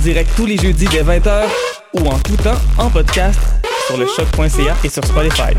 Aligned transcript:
Direct 0.00 0.30
tous 0.34 0.46
les 0.46 0.56
jeudis 0.56 0.86
dès 0.86 1.02
20h 1.02 1.42
ou 1.94 2.06
en 2.06 2.18
tout 2.20 2.36
temps 2.36 2.58
en 2.78 2.88
podcast 2.88 3.38
sur 3.86 3.98
le 3.98 4.06
choc.ca 4.06 4.76
et 4.82 4.88
sur 4.88 5.04
Spotify. 5.04 5.50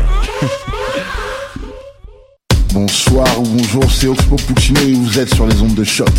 Bonsoir 2.72 3.28
ou 3.38 3.44
bonjour, 3.44 3.84
c'est 3.92 4.08
Oxpo 4.08 4.36
Puccino 4.36 4.80
et 4.80 4.94
vous 4.94 5.18
êtes 5.18 5.34
sur 5.34 5.46
les 5.46 5.60
ondes 5.60 5.74
de 5.74 5.84
choc. 5.84 6.08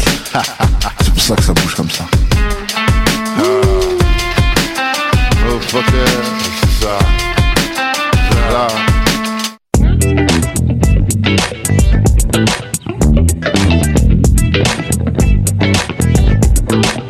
c'est 1.02 1.14
pour 1.14 1.22
ça 1.22 1.36
que 1.36 1.44
ça 1.44 1.54
bouge 1.54 1.76
comme 1.76 1.90
ça. 1.90 2.06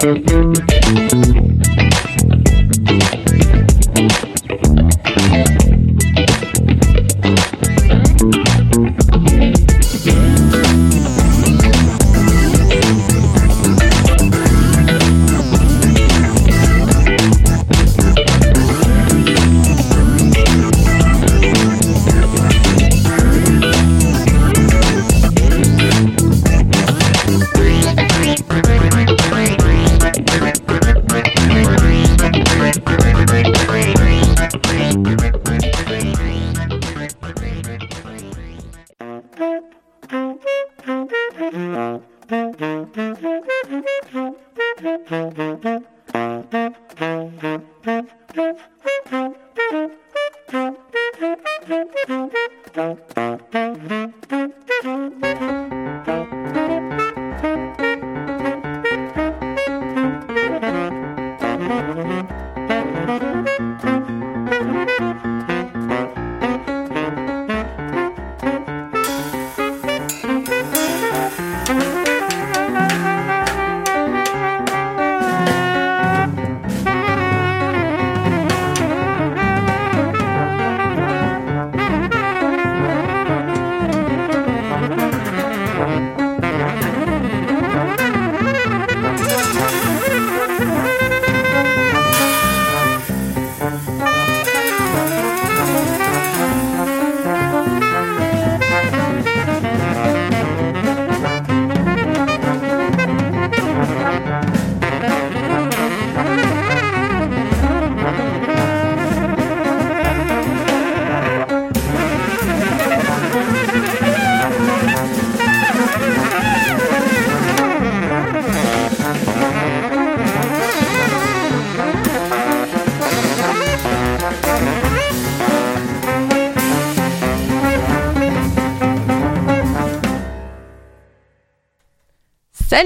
Oh, 0.06 0.73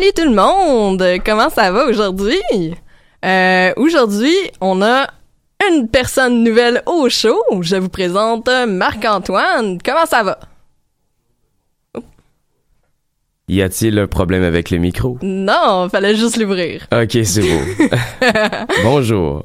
Salut 0.07 0.29
tout 0.29 0.35
le 0.35 0.41
monde! 0.41 1.03
Comment 1.25 1.49
ça 1.49 1.69
va 1.69 1.85
aujourd'hui? 1.85 2.39
Euh, 3.25 3.73
aujourd'hui, 3.75 4.33
on 4.61 4.81
a 4.81 5.07
une 5.69 5.89
personne 5.89 6.43
nouvelle 6.43 6.81
au 6.85 7.09
show. 7.09 7.37
Je 7.59 7.75
vous 7.75 7.89
présente 7.89 8.49
Marc-Antoine. 8.67 9.79
Comment 9.83 10.05
ça 10.05 10.23
va? 10.23 10.39
Y 13.49 13.61
a-t-il 13.61 13.99
un 13.99 14.07
problème 14.07 14.43
avec 14.43 14.69
le 14.69 14.77
micro? 14.77 15.17
Non, 15.21 15.89
fallait 15.89 16.15
juste 16.15 16.37
l'ouvrir. 16.37 16.87
Ok, 16.93 17.17
c'est 17.25 17.41
beau. 17.41 17.87
Bonjour. 18.83 19.43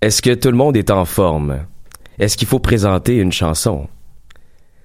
Est-ce 0.00 0.22
que 0.22 0.32
tout 0.32 0.50
le 0.50 0.56
monde 0.56 0.78
est 0.78 0.90
en 0.90 1.04
forme? 1.04 1.66
Est-ce 2.18 2.38
qu'il 2.38 2.48
faut 2.48 2.60
présenter 2.60 3.16
une 3.16 3.32
chanson? 3.32 3.86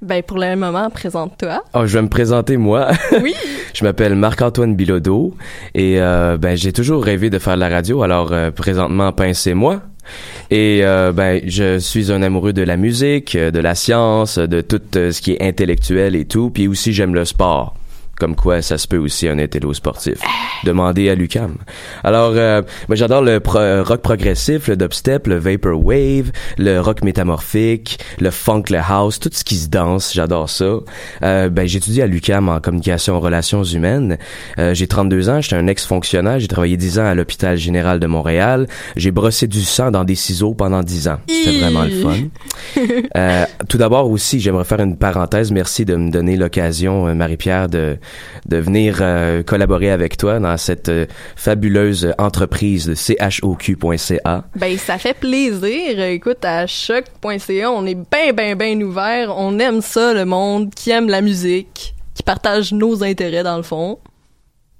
Ben, 0.01 0.23
pour 0.23 0.37
le 0.37 0.55
moment, 0.55 0.89
présente-toi. 0.89 1.61
Oh, 1.73 1.85
je 1.85 1.93
vais 1.97 2.01
me 2.01 2.07
présenter 2.07 2.57
moi. 2.57 2.89
Oui. 3.21 3.33
je 3.73 3.83
m'appelle 3.83 4.15
Marc-Antoine 4.15 4.75
Bilodeau 4.75 5.35
et 5.75 5.99
euh, 5.99 6.37
ben 6.37 6.55
j'ai 6.55 6.71
toujours 6.71 7.03
rêvé 7.03 7.29
de 7.29 7.37
faire 7.37 7.55
de 7.55 7.59
la 7.59 7.69
radio. 7.69 8.01
Alors 8.01 8.31
euh, 8.31 8.49
présentement, 8.51 9.11
pincez-moi. 9.11 9.81
Et 10.51 10.81
euh, 10.83 11.11
ben, 11.11 11.41
je 11.45 11.79
suis 11.79 12.11
un 12.11 12.21
amoureux 12.21 12.53
de 12.53 12.63
la 12.63 12.77
musique, 12.77 13.35
de 13.35 13.59
la 13.59 13.75
science, 13.75 14.39
de 14.39 14.61
tout 14.61 14.81
ce 14.93 15.21
qui 15.21 15.33
est 15.33 15.41
intellectuel 15.41 16.15
et 16.15 16.25
tout. 16.25 16.49
Puis 16.49 16.67
aussi, 16.67 16.93
j'aime 16.93 17.13
le 17.13 17.25
sport. 17.25 17.75
Comme 18.19 18.35
quoi, 18.35 18.61
ça 18.61 18.77
se 18.77 18.87
peut 18.87 18.97
aussi 18.97 19.27
un 19.27 19.39
intello 19.39 19.73
sportif. 19.73 20.19
Demandez 20.65 21.09
à 21.09 21.15
Lucam. 21.15 21.55
Alors, 22.03 22.33
euh, 22.35 22.61
moi, 22.89 22.95
j'adore 22.95 23.21
le 23.21 23.39
pro- 23.39 23.83
rock 23.83 24.01
progressif, 24.01 24.67
le 24.67 24.75
dubstep, 24.77 25.25
le 25.27 25.37
vaporwave, 25.37 26.31
le 26.57 26.79
rock 26.79 27.01
métamorphique, 27.03 27.97
le 28.19 28.29
funk, 28.29 28.63
le 28.69 28.79
house, 28.79 29.19
tout 29.19 29.29
ce 29.31 29.43
qui 29.43 29.55
se 29.55 29.69
danse. 29.69 30.13
J'adore 30.13 30.49
ça. 30.49 30.79
Euh, 31.23 31.49
ben, 31.49 31.65
j'étudie 31.67 32.01
à 32.01 32.07
Lucam 32.07 32.49
en 32.49 32.59
communication 32.59 33.19
relations 33.19 33.63
humaines. 33.63 34.17
Euh, 34.57 34.73
j'ai 34.73 34.87
32 34.87 35.29
ans, 35.29 35.39
j'étais 35.41 35.55
un 35.55 35.67
ex-fonctionnaire. 35.67 36.39
J'ai 36.39 36.47
travaillé 36.47 36.75
10 36.77 36.99
ans 36.99 37.05
à 37.05 37.15
l'hôpital 37.15 37.57
général 37.57 37.99
de 37.99 38.07
Montréal. 38.07 38.67
J'ai 38.97 39.11
brossé 39.11 39.47
du 39.47 39.61
sang 39.61 39.91
dans 39.91 40.03
des 40.03 40.15
ciseaux 40.15 40.53
pendant 40.53 40.83
10 40.83 41.07
ans. 41.07 41.19
C'était 41.29 41.57
vraiment 41.59 41.83
le 41.83 41.91
fun. 41.91 42.15
Euh, 43.15 43.45
tout 43.67 43.77
d'abord 43.77 44.09
aussi, 44.09 44.39
j'aimerais 44.39 44.63
faire 44.63 44.79
une 44.79 44.97
parenthèse. 44.97 45.51
Merci 45.51 45.85
de 45.85 45.95
me 45.95 46.11
donner 46.11 46.35
l'occasion, 46.35 47.07
euh, 47.07 47.13
Marie-Pierre, 47.13 47.67
de, 47.67 47.97
de 48.45 48.57
venir 48.57 48.99
euh, 49.01 49.43
collaborer 49.43 49.91
avec 49.91 50.17
toi 50.17 50.39
dans 50.39 50.57
cette 50.57 50.89
euh, 50.89 51.05
fabuleuse 51.35 52.13
entreprise 52.17 52.87
de 52.87 52.95
choq.ca. 52.95 54.43
Ben, 54.55 54.77
ça 54.77 54.97
fait 54.97 55.13
plaisir. 55.13 55.99
Écoute, 56.01 56.43
à 56.43 56.67
choc.ca, 56.67 57.71
on 57.71 57.85
est 57.85 57.95
ben, 57.95 58.33
ben, 58.35 58.55
ben 58.57 58.83
ouvert. 58.83 59.33
On 59.37 59.59
aime 59.59 59.81
ça, 59.81 60.13
le 60.13 60.25
monde 60.25 60.73
qui 60.73 60.91
aime 60.91 61.09
la 61.09 61.21
musique, 61.21 61.95
qui 62.13 62.23
partage 62.23 62.71
nos 62.73 63.03
intérêts, 63.03 63.43
dans 63.43 63.57
le 63.57 63.63
fond. 63.63 63.99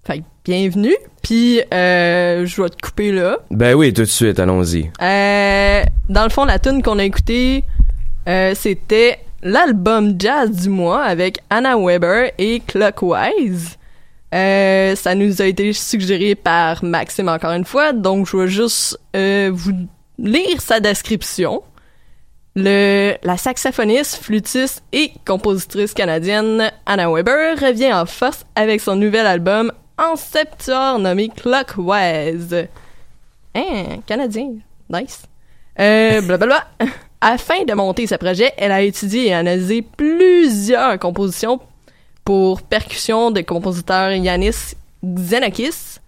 Fait 0.05 0.19
que 0.19 0.23
bienvenue. 0.45 0.95
Puis, 1.21 1.61
euh, 1.73 2.45
je 2.45 2.61
vais 2.61 2.69
te 2.69 2.81
couper 2.81 3.11
là. 3.11 3.37
Ben 3.51 3.75
oui, 3.75 3.93
tout 3.93 4.01
de 4.01 4.07
suite, 4.07 4.39
allons-y. 4.39 4.89
Euh, 5.01 5.83
dans 6.09 6.23
le 6.23 6.29
fond, 6.29 6.45
la 6.45 6.59
tune 6.59 6.81
qu'on 6.81 6.97
a 6.99 7.03
écoutée, 7.03 7.63
euh, 8.27 8.53
c'était 8.55 9.19
l'album 9.41 10.15
jazz 10.19 10.51
du 10.51 10.69
mois 10.69 11.03
avec 11.03 11.39
Anna 11.49 11.77
Weber 11.77 12.31
et 12.37 12.61
Clockwise. 12.61 13.77
Euh, 14.33 14.95
ça 14.95 15.15
nous 15.15 15.41
a 15.41 15.45
été 15.45 15.73
suggéré 15.73 16.35
par 16.35 16.83
Maxime 16.83 17.29
encore 17.29 17.51
une 17.51 17.65
fois, 17.65 17.93
donc 17.93 18.27
je 18.27 18.37
vais 18.37 18.47
juste 18.47 18.99
euh, 19.15 19.49
vous 19.51 19.73
lire 20.19 20.61
sa 20.61 20.79
description. 20.79 21.63
Le, 22.55 23.15
la 23.23 23.37
saxophoniste, 23.37 24.17
flûtiste 24.23 24.83
et 24.91 25.13
compositrice 25.25 25.93
canadienne 25.93 26.71
Anna 26.85 27.09
Weber 27.09 27.59
revient 27.59 27.93
en 27.93 28.05
force 28.05 28.45
avec 28.55 28.81
son 28.81 28.95
nouvel 28.95 29.25
album 29.25 29.71
en 29.97 30.15
septembre 30.15 30.99
nommé 30.99 31.29
Clockwise. 31.29 32.67
Hein, 33.55 33.99
canadien, 34.05 34.55
nice. 34.89 35.23
Euh, 35.79 36.21
blablabla. 36.21 36.67
Afin 37.21 37.65
de 37.65 37.73
monter 37.73 38.07
ce 38.07 38.15
projet, 38.15 38.53
elle 38.57 38.71
a 38.71 38.81
étudié 38.81 39.27
et 39.27 39.33
analysé 39.33 39.81
plusieurs 39.81 40.97
compositions 40.99 41.59
pour 42.23 42.61
percussion 42.61 43.31
de 43.31 43.41
compositeurs 43.41 44.11
Yanis 44.11 44.75
Xenakis 45.03 45.99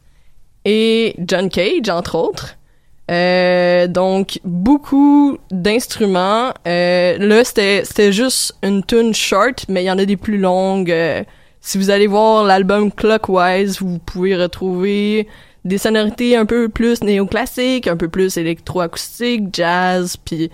et 0.63 1.15
John 1.19 1.49
Cage, 1.49 1.89
entre 1.89 2.15
autres. 2.15 2.55
Euh, 3.09 3.87
donc, 3.87 4.39
beaucoup 4.45 5.37
d'instruments. 5.49 6.53
Euh, 6.65 7.17
là, 7.17 7.43
c'était 7.43 8.11
juste 8.13 8.55
une 8.63 8.83
tune 8.83 9.13
short, 9.13 9.65
mais 9.67 9.83
il 9.83 9.87
y 9.87 9.91
en 9.91 9.97
a 9.97 10.05
des 10.05 10.15
plus 10.15 10.37
longues. 10.37 10.91
Euh, 10.91 11.23
si 11.59 11.77
vous 11.77 11.89
allez 11.89 12.07
voir 12.07 12.45
l'album 12.45 12.91
Clockwise, 12.91 13.81
vous 13.81 13.99
pouvez 13.99 14.35
retrouver 14.37 15.27
des 15.65 15.77
sonorités 15.77 16.37
un 16.37 16.45
peu 16.45 16.69
plus 16.69 17.01
néoclassiques, 17.03 17.87
un 17.87 17.97
peu 17.97 18.07
plus 18.07 18.37
électroacoustique, 18.37 19.53
jazz, 19.53 20.15
puis 20.23 20.49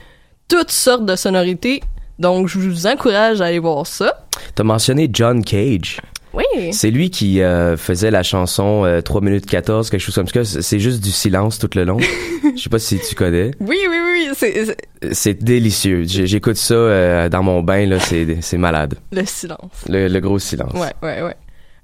toutes 0.47 0.71
sortes 0.71 1.05
de 1.05 1.15
sonorités. 1.15 1.81
Donc, 2.19 2.47
je 2.47 2.57
vous 2.59 2.88
encourage 2.88 3.41
à 3.41 3.45
aller 3.45 3.59
voir 3.59 3.85
ça. 3.85 4.25
T'as 4.55 4.63
mentionné 4.63 5.09
John 5.11 5.44
Cage. 5.44 5.99
Oui. 6.33 6.71
C'est 6.71 6.91
lui 6.91 7.09
qui 7.09 7.41
euh, 7.41 7.77
faisait 7.77 8.11
la 8.11 8.21
chanson 8.21 8.83
euh, 8.85 9.01
3 9.01 9.21
minutes 9.21 9.45
14, 9.47 9.89
quelque 9.89 9.99
chose 9.99 10.15
comme 10.15 10.27
ça. 10.27 10.44
C'est 10.61 10.79
juste 10.79 11.03
du 11.03 11.09
silence 11.11 11.57
tout 11.57 11.69
le 11.75 11.83
long. 11.83 11.97
Je 12.55 12.61
sais 12.61 12.69
pas 12.69 12.79
si 12.79 12.99
tu 12.99 13.15
connais. 13.15 13.51
Oui, 13.59 13.77
oui, 13.89 13.97
oui, 14.03 14.69
c'est 15.13 15.33
délicieux. 15.44 16.03
J'écoute 16.05 16.57
ça 16.57 16.73
euh, 16.75 17.29
dans 17.29 17.41
mon 17.43 17.61
bain, 17.63 17.85
là, 17.88 18.00
c'est 18.00 18.38
c'est 18.41 18.57
malade. 18.57 18.95
le 19.11 19.25
silence. 19.25 19.71
Le, 19.89 20.07
le 20.07 20.19
gros 20.19 20.38
silence. 20.38 20.73
Ouais, 20.73 20.93
ouais, 21.01 21.21
ouais. 21.23 21.35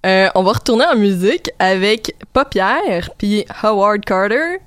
Euh, 0.06 0.30
on 0.36 0.44
va 0.44 0.52
retourner 0.52 0.86
en 0.86 0.98
musique 0.98 1.50
avec 1.60 2.14
Paupière 2.34 3.10
puis 3.18 3.46
Howard 3.64 4.04
Carter 4.04 4.58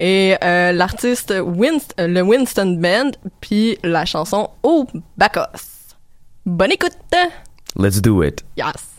et 0.00 0.36
euh, 0.42 0.72
l'artiste 0.72 1.30
Winst- 1.32 1.92
euh, 2.00 2.06
le 2.08 2.22
Winston 2.22 2.78
Band 2.80 3.12
puis 3.40 3.78
la 3.82 4.04
chanson 4.04 4.50
Oh 4.62 4.86
Bacchus. 5.16 5.94
Bonne 6.46 6.72
écoute. 6.72 6.96
Let's 7.76 8.00
do 8.00 8.22
it. 8.22 8.44
Yes. 8.56 8.93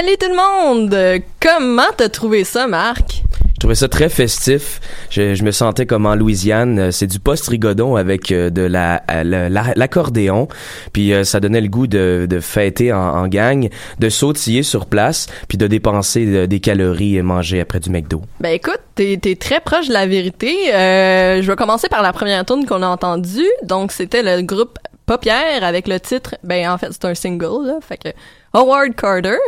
Salut 0.00 0.16
tout 0.16 0.28
le 0.30 0.36
monde! 0.36 1.22
Comment 1.40 1.88
t'as 1.96 2.08
trouvé 2.08 2.44
ça, 2.44 2.68
Marc? 2.68 3.24
Je 3.54 3.58
trouvais 3.58 3.74
ça 3.74 3.88
très 3.88 4.08
festif. 4.08 4.78
Je, 5.10 5.34
je 5.34 5.42
me 5.42 5.50
sentais 5.50 5.86
comme 5.86 6.06
en 6.06 6.14
Louisiane. 6.14 6.78
Euh, 6.78 6.90
C'est 6.92 7.08
du 7.08 7.18
post-rigodon 7.18 7.96
avec 7.96 8.30
euh, 8.30 8.48
de 8.48 8.62
la 8.62 9.02
euh, 9.10 9.24
la- 9.24 9.48
la- 9.48 9.72
l'accordéon. 9.74 10.46
Puis 10.92 11.12
euh, 11.12 11.24
ça 11.24 11.40
donnait 11.40 11.60
le 11.60 11.66
goût 11.66 11.88
de, 11.88 12.28
de 12.30 12.38
fêter 12.38 12.92
en, 12.92 13.00
en 13.00 13.26
gang, 13.26 13.68
de 13.98 14.08
sautiller 14.08 14.62
sur 14.62 14.86
place, 14.86 15.26
puis 15.48 15.58
de 15.58 15.66
dépenser 15.66 16.46
des 16.46 16.60
calories 16.60 17.20
mangées 17.22 17.60
après 17.60 17.80
du 17.80 17.90
McDo. 17.90 18.22
Ben 18.38 18.50
écoute, 18.50 18.78
t'es 18.94 19.18
très 19.34 19.58
proche 19.58 19.88
de 19.88 19.94
la 19.94 20.06
vérité. 20.06 20.72
Euh, 20.72 21.42
je 21.42 21.50
vais 21.50 21.56
commencer 21.56 21.88
par 21.88 22.02
la 22.02 22.12
première 22.12 22.44
tune 22.44 22.66
qu'on 22.66 22.84
a 22.84 22.86
entendue. 22.88 23.50
Donc 23.64 23.90
c'était 23.90 24.22
le 24.22 24.42
groupe 24.42 24.78
Paupière 25.06 25.64
avec 25.64 25.88
le 25.88 25.98
titre, 25.98 26.36
ben 26.44 26.68
en 26.70 26.76
fait 26.78 26.88
c'est 26.92 27.06
un 27.06 27.14
single, 27.14 27.66
là, 27.66 27.78
fait 27.80 27.96
que 27.96 28.10
Howard 28.52 28.94
Carter. 28.94 29.38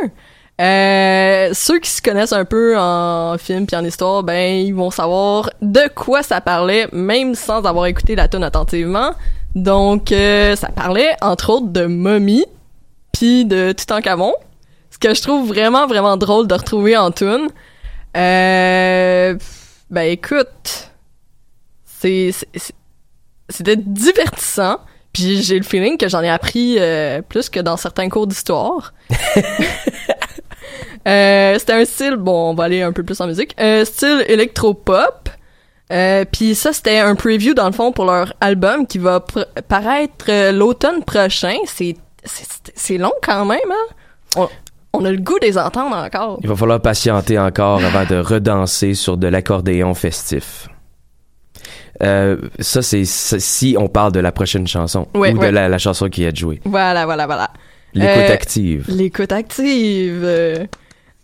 Euh, 0.61 1.49
ceux 1.53 1.79
qui 1.79 1.89
se 1.89 2.01
connaissent 2.03 2.33
un 2.33 2.45
peu 2.45 2.77
en 2.77 3.35
film 3.39 3.65
puis 3.65 3.75
en 3.75 3.83
histoire, 3.83 4.21
ben 4.21 4.53
ils 4.63 4.75
vont 4.75 4.91
savoir 4.91 5.49
de 5.61 5.81
quoi 5.95 6.21
ça 6.21 6.39
parlait, 6.39 6.87
même 6.91 7.33
sans 7.33 7.65
avoir 7.65 7.87
écouté 7.87 8.15
la 8.15 8.27
tune 8.27 8.43
attentivement. 8.43 9.13
Donc 9.55 10.11
euh, 10.11 10.55
ça 10.55 10.69
parlait 10.69 11.15
entre 11.21 11.49
autres 11.49 11.67
de 11.69 11.85
momie 11.87 12.45
puis 13.11 13.43
de 13.45 13.71
Toutankhamon, 13.71 14.33
ce 14.91 14.97
que 14.99 15.13
je 15.15 15.21
trouve 15.21 15.47
vraiment 15.47 15.87
vraiment 15.87 16.15
drôle 16.15 16.47
de 16.47 16.53
retrouver 16.53 16.95
en 16.95 17.09
tune. 17.11 17.47
Euh, 18.15 19.35
ben 19.89 20.01
écoute, 20.03 20.91
c'est- 21.85 22.35
c'était 23.49 23.77
divertissant. 23.77 24.77
Puis 25.13 25.41
j'ai 25.43 25.57
le 25.57 25.63
feeling 25.65 25.97
que 25.97 26.07
j'en 26.07 26.21
ai 26.21 26.29
appris 26.29 26.77
euh, 26.79 27.21
plus 27.21 27.49
que 27.49 27.59
dans 27.59 27.75
certains 27.75 28.07
cours 28.07 28.27
d'histoire. 28.27 28.93
Euh, 31.07 31.57
c'était 31.59 31.73
un 31.73 31.85
style, 31.85 32.15
bon, 32.17 32.51
on 32.51 32.53
va 32.53 32.65
aller 32.65 32.81
un 32.81 32.91
peu 32.91 33.03
plus 33.03 33.19
en 33.21 33.27
musique, 33.27 33.55
euh, 33.59 33.83
style 33.85 34.23
électro-pop. 34.27 35.29
Euh, 35.91 36.23
puis 36.31 36.55
ça, 36.55 36.71
c'était 36.73 36.99
un 36.99 37.15
preview, 37.15 37.53
dans 37.53 37.65
le 37.65 37.73
fond, 37.73 37.91
pour 37.91 38.05
leur 38.05 38.33
album 38.39 38.87
qui 38.87 38.97
va 38.97 39.23
paraître 39.67 40.25
euh, 40.29 40.51
l'automne 40.51 41.03
prochain. 41.03 41.55
C'est 41.65 41.95
c'est- 42.23 42.71
c'est 42.75 42.97
long 42.99 43.11
quand 43.23 43.45
même, 43.45 43.59
hein? 43.71 43.93
On, 44.37 44.47
on 44.93 45.05
a 45.05 45.11
le 45.11 45.17
goût 45.17 45.39
de 45.39 45.45
les 45.47 45.57
entendre 45.57 45.95
encore. 45.95 46.37
Il 46.43 46.47
va 46.49 46.55
falloir 46.55 46.79
patienter 46.79 47.39
encore 47.39 47.83
avant 47.83 48.05
de 48.05 48.17
redanser 48.21 48.93
sur 48.93 49.17
de 49.17 49.27
l'accordéon 49.27 49.93
festif. 49.95 50.67
Euh, 52.03 52.37
ça, 52.59 52.81
c'est 52.81 53.05
si 53.05 53.75
on 53.77 53.87
parle 53.87 54.11
de 54.11 54.19
la 54.19 54.31
prochaine 54.31 54.67
chanson 54.67 55.07
Ouais, 55.13 55.33
ou 55.33 55.37
ouais. 55.39 55.47
de 55.49 55.51
la, 55.53 55.67
la 55.69 55.77
chanson 55.77 56.09
qui 56.09 56.23
est 56.23 56.35
jouée. 56.35 56.61
Voilà, 56.65 57.05
voilà, 57.05 57.25
voilà. 57.25 57.49
L'écoute 57.93 58.29
Euh, 58.29 58.33
active. 58.33 58.85
L'écoute 58.87 59.31
active. 59.31 60.23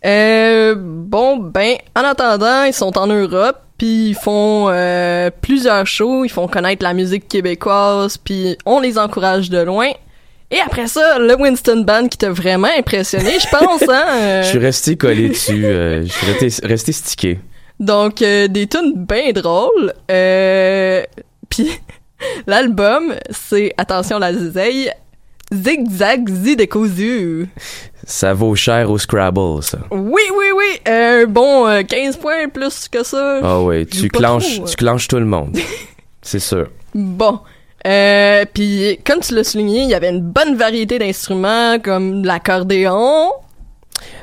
Euh, 0.04 0.74
bon, 0.78 1.36
ben, 1.38 1.76
en 1.96 2.02
attendant, 2.02 2.64
ils 2.64 2.72
sont 2.72 2.96
en 2.98 3.06
Europe, 3.06 3.56
puis 3.76 4.10
ils 4.10 4.14
font 4.14 4.66
euh, 4.70 5.30
plusieurs 5.40 5.86
shows, 5.86 6.24
ils 6.24 6.28
font 6.30 6.46
connaître 6.48 6.82
la 6.84 6.94
musique 6.94 7.28
québécoise, 7.28 8.16
puis 8.16 8.56
on 8.64 8.80
les 8.80 8.98
encourage 8.98 9.50
de 9.50 9.58
loin. 9.58 9.88
Et 10.50 10.58
après 10.60 10.86
ça, 10.86 11.18
le 11.18 11.34
Winston 11.34 11.82
Band 11.86 12.08
qui 12.08 12.16
t'a 12.16 12.30
vraiment 12.30 12.68
impressionné, 12.78 13.32
je 13.38 13.48
pense, 13.48 13.82
hein? 13.88 14.04
euh, 14.12 14.42
Je 14.42 14.48
suis 14.48 14.58
resté 14.58 14.96
collé 14.96 15.28
dessus. 15.28 15.64
euh, 15.66 16.02
je 16.04 16.12
suis 16.12 16.26
resté, 16.32 16.66
resté 16.66 16.92
stické. 16.92 17.38
donc, 17.80 18.22
euh, 18.22 18.48
des 18.48 18.66
tunes 18.66 18.94
bien 18.96 19.32
drôles. 19.32 19.92
Euh, 20.10 21.02
puis 21.50 21.68
l'album, 22.46 23.14
c'est, 23.30 23.74
attention 23.76 24.18
la 24.18 24.32
zizeille, 24.32 24.90
Zigzag 25.52 26.28
Zidekouzu. 26.28 27.48
Ça 28.04 28.34
vaut 28.34 28.54
cher 28.54 28.90
au 28.90 28.98
Scrabble, 28.98 29.62
ça. 29.62 29.78
Oui, 29.90 30.22
oui, 30.36 30.46
oui. 30.56 30.80
Euh, 30.88 31.26
bon, 31.26 31.66
euh, 31.66 31.82
15 31.82 32.16
points 32.16 32.48
plus 32.52 32.88
que 32.88 33.02
ça. 33.02 33.40
Ah 33.42 33.58
joue 33.60 33.84
tu 33.84 34.08
clenches, 34.08 34.54
trop, 34.56 34.64
euh. 34.64 34.68
tu 34.68 34.76
clenches 34.76 35.08
tout 35.08 35.18
le 35.18 35.24
monde. 35.26 35.56
C'est 36.22 36.38
sûr. 36.38 36.68
Bon. 36.94 37.40
Euh, 37.86 38.44
puis 38.52 38.98
comme 39.06 39.20
tu 39.20 39.34
l'as 39.34 39.44
souligné, 39.44 39.82
il 39.82 39.88
y 39.88 39.94
avait 39.94 40.10
une 40.10 40.20
bonne 40.20 40.56
variété 40.56 40.98
d'instruments 40.98 41.78
comme 41.82 42.24
l'accordéon, 42.24 43.30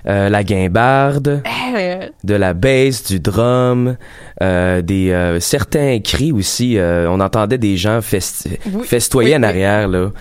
Euh, 0.07 0.29
la 0.29 0.43
guimbarde, 0.43 1.41
euh, 1.75 2.07
de 2.23 2.35
la 2.35 2.53
bass, 2.53 3.03
du 3.03 3.19
drum, 3.19 3.97
des 4.41 5.37
certains 5.39 5.99
cris 5.99 6.31
aussi. 6.31 6.77
on 6.79 7.19
entendait 7.19 7.57
des 7.57 7.77
gens 7.77 7.99
festi- 7.99 8.57
Oui, 8.71 8.83
festoyer 8.85 9.31
oui, 9.31 9.35
en 9.37 9.41
oui. 9.41 9.45
arrière 9.47 9.87
là. 9.87 10.11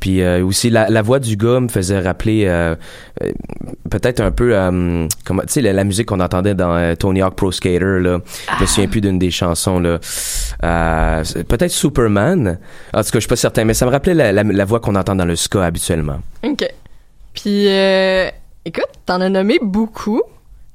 Puis 0.00 0.22
euh, 0.22 0.44
aussi 0.44 0.70
la, 0.70 0.88
la 0.88 1.02
voix 1.02 1.18
du 1.18 1.36
gars 1.36 1.60
me 1.60 1.68
faisait 1.68 2.00
rappeler 2.00 2.44
euh, 2.46 2.74
euh, 3.22 3.32
peut-être 3.90 4.20
un 4.20 4.30
peu 4.30 4.54
comment 5.24 5.42
tu 5.42 5.48
sais 5.48 5.60
la, 5.60 5.72
la 5.72 5.84
musique 5.84 6.06
qu'on 6.06 6.20
entendait 6.20 6.54
dans 6.54 6.94
Tony 6.96 7.22
Hawk 7.22 7.34
Pro 7.34 7.52
Skater 7.52 8.00
là. 8.00 8.20
Je 8.56 8.62
me 8.62 8.66
souviens 8.66 8.88
plus 8.88 9.00
d'une 9.00 9.18
des 9.18 9.30
chansons 9.30 9.78
là. 9.78 9.98
Peut-être 11.48 11.70
Superman. 11.70 12.58
En 12.92 13.02
tout 13.02 13.10
cas, 13.10 13.14
je 13.14 13.20
suis 13.20 13.28
pas 13.28 13.36
certain, 13.36 13.64
mais 13.64 13.74
ça 13.74 13.86
me 13.86 13.90
rappelait 13.90 14.14
la, 14.14 14.32
la, 14.32 14.64
voix 14.64 14.80
qu'on 14.80 14.94
entend 14.94 15.14
dans 15.14 15.24
le 15.24 15.36
ska 15.36 15.64
habituellement. 15.64 16.20
ok. 16.42 16.68
Puis 17.34 17.66
écoute, 18.64 18.88
t'en 19.04 19.20
as 19.20 19.28
nommé 19.28 19.58
beaucoup. 19.62 20.22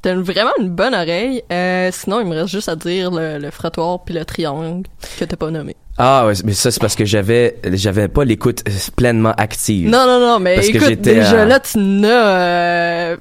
T'as 0.01 0.15
vraiment 0.15 0.51
une 0.59 0.69
bonne 0.69 0.95
oreille. 0.95 1.43
Euh, 1.51 1.89
sinon, 1.91 2.21
il 2.21 2.27
me 2.27 2.35
reste 2.35 2.47
juste 2.49 2.69
à 2.69 2.75
dire 2.75 3.11
le, 3.11 3.37
le 3.37 3.51
frottoir 3.51 4.03
puis 4.03 4.13
le 4.15 4.25
triangle 4.25 4.87
que 5.19 5.25
t'as 5.25 5.35
pas 5.35 5.51
nommé. 5.51 5.75
Ah, 5.97 6.25
ouais, 6.25 6.33
mais 6.43 6.53
ça 6.53 6.71
c'est 6.71 6.79
parce 6.79 6.95
que 6.95 7.05
j'avais 7.05 7.57
j'avais 7.73 8.07
pas 8.07 8.23
l'écoute 8.23 8.63
pleinement 8.95 9.33
active. 9.37 9.87
Non, 9.89 10.05
non, 10.07 10.19
non, 10.19 10.39
mais 10.39 10.55
Parce 10.55 10.69
écoute, 10.69 11.01
déjà 11.01 11.45
là, 11.45 11.59
tu 11.59 11.77
n'as 11.77 12.37
euh, 12.39 13.17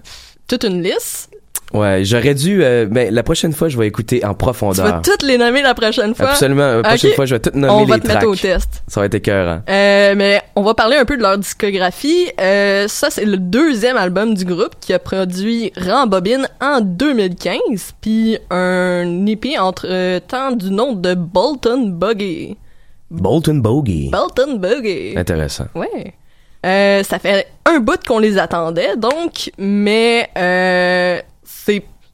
toute 0.48 0.64
une 0.64 0.82
liste. 0.82 1.29
Ouais, 1.72 2.04
j'aurais 2.04 2.35
dû. 2.35 2.64
euh, 2.64 2.87
ben, 2.87 3.14
la 3.14 3.22
prochaine 3.22 3.52
fois, 3.52 3.68
je 3.68 3.78
vais 3.78 3.87
écouter 3.87 4.24
en 4.24 4.30
Tu 4.30 4.37
profondeur. 4.38 4.87
vas 4.87 5.00
toutes 5.04 5.22
les 5.22 5.38
nommer 5.38 5.62
la 5.62 5.74
prochaine 5.74 6.14
fois? 6.14 6.30
Absolument. 6.30 6.76
La 6.76 6.83
prochaine 6.83 7.12
fois, 7.12 7.26
je 7.26 7.35
vais 7.37 7.40
tout 7.40 7.50
nommer 7.54 7.72
On 7.72 7.85
va 7.85 7.94
les 7.96 8.00
te 8.02 8.09
mettre 8.09 8.26
au 8.26 8.35
tracks. 8.35 8.40
test. 8.54 8.83
Ça 8.88 9.00
va 9.00 9.06
être 9.06 9.14
écœurant. 9.14 9.61
Euh, 9.68 10.14
mais 10.16 10.42
on 10.56 10.62
va 10.62 10.74
parler 10.74 10.96
un 10.96 11.04
peu 11.04 11.16
de 11.16 11.22
leur 11.22 11.38
discographie. 11.38 12.26
Euh, 12.40 12.88
ça, 12.88 13.09
c'est 13.11 13.24
le 13.24 13.37
deuxième 13.37 13.96
album 13.96 14.35
du 14.35 14.44
groupe 14.44 14.74
qui 14.80 14.92
a 14.92 14.98
produit 14.98 15.72
Rambobine 15.76 16.48
en 16.61 16.80
2015, 16.80 17.94
puis 18.00 18.37
un 18.50 19.26
EP 19.26 19.59
entre 19.59 19.87
euh, 19.88 20.18
temps 20.20 20.52
du 20.52 20.70
nom 20.70 20.92
de 20.94 21.14
Bolton 21.14 21.88
Buggy. 21.90 22.56
Bolton 23.12 23.54
Bogey. 23.56 24.09
Bolton 24.11 24.56
Buggy. 24.59 25.14
Intéressant. 25.16 25.66
Ouais. 25.74 26.14
Euh, 26.66 27.02
ça 27.02 27.18
fait 27.18 27.46
un 27.64 27.78
bout 27.80 27.98
qu'on 28.06 28.18
les 28.18 28.37
attendait, 28.38 28.96
donc, 28.96 29.50
mais 29.56 30.28
euh, 30.37 31.18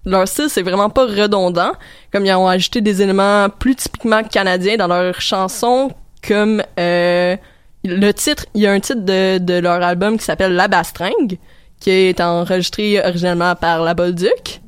leur 0.06 0.28
style, 0.28 0.46
c'est 0.48 0.62
vraiment 0.62 0.88
pas 0.88 1.04
redondant. 1.04 1.72
Comme 2.12 2.24
ils 2.24 2.32
ont 2.32 2.48
ajouté 2.48 2.80
des 2.80 3.02
éléments 3.02 3.48
plus 3.50 3.74
typiquement 3.74 4.22
canadiens 4.22 4.76
dans 4.76 4.86
leurs 4.86 5.20
chansons, 5.20 5.90
comme 6.26 6.62
euh, 6.78 7.36
le 7.84 8.12
titre, 8.12 8.46
il 8.54 8.62
y 8.62 8.66
a 8.66 8.72
un 8.72 8.80
titre 8.80 9.04
de, 9.04 9.38
de 9.38 9.54
leur 9.54 9.82
album 9.82 10.16
qui 10.16 10.24
s'appelle 10.24 10.54
La 10.54 10.68
Bastringue, 10.68 11.38
qui 11.80 11.90
est 11.90 12.20
enregistré 12.20 13.00
originalement 13.04 13.54
par 13.56 13.82
La 13.82 13.94
Bolduc. 13.94 14.60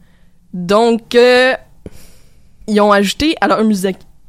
Donc, 0.53 1.15
euh, 1.15 1.55
ils 2.67 2.81
ont 2.81 2.93
ajouté 2.93 3.37
à 3.41 3.49
leur 3.49 3.63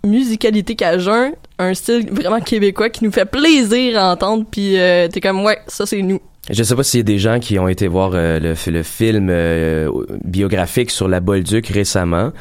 musicalité 0.04 0.76
cajun, 0.76 1.32
un 1.58 1.74
style 1.74 2.10
vraiment 2.12 2.40
québécois 2.40 2.90
qui 2.90 3.04
nous 3.04 3.12
fait 3.12 3.26
plaisir 3.26 4.00
à 4.00 4.12
entendre, 4.12 4.46
puis 4.50 4.80
euh, 4.80 5.08
t'es 5.08 5.22
comme, 5.22 5.44
ouais, 5.44 5.60
ça 5.68 5.86
c'est 5.86 6.02
nous. 6.02 6.22
Je 6.50 6.64
sais 6.64 6.76
pas 6.76 6.84
s'il 6.84 7.00
y 7.00 7.02
a 7.02 7.04
des 7.04 7.20
gens 7.20 7.40
qui 7.40 7.60
ont 7.60 7.68
été 7.68 7.88
voir 7.88 8.12
euh, 8.14 8.40
le, 8.40 8.56
fi- 8.56 8.72
le 8.72 8.82
film 8.84 9.30
euh, 9.30 9.90
biographique 10.26 10.90
sur 10.90 11.08
la 11.08 11.20
Bolduc 11.20 11.68
récemment. 11.68 12.32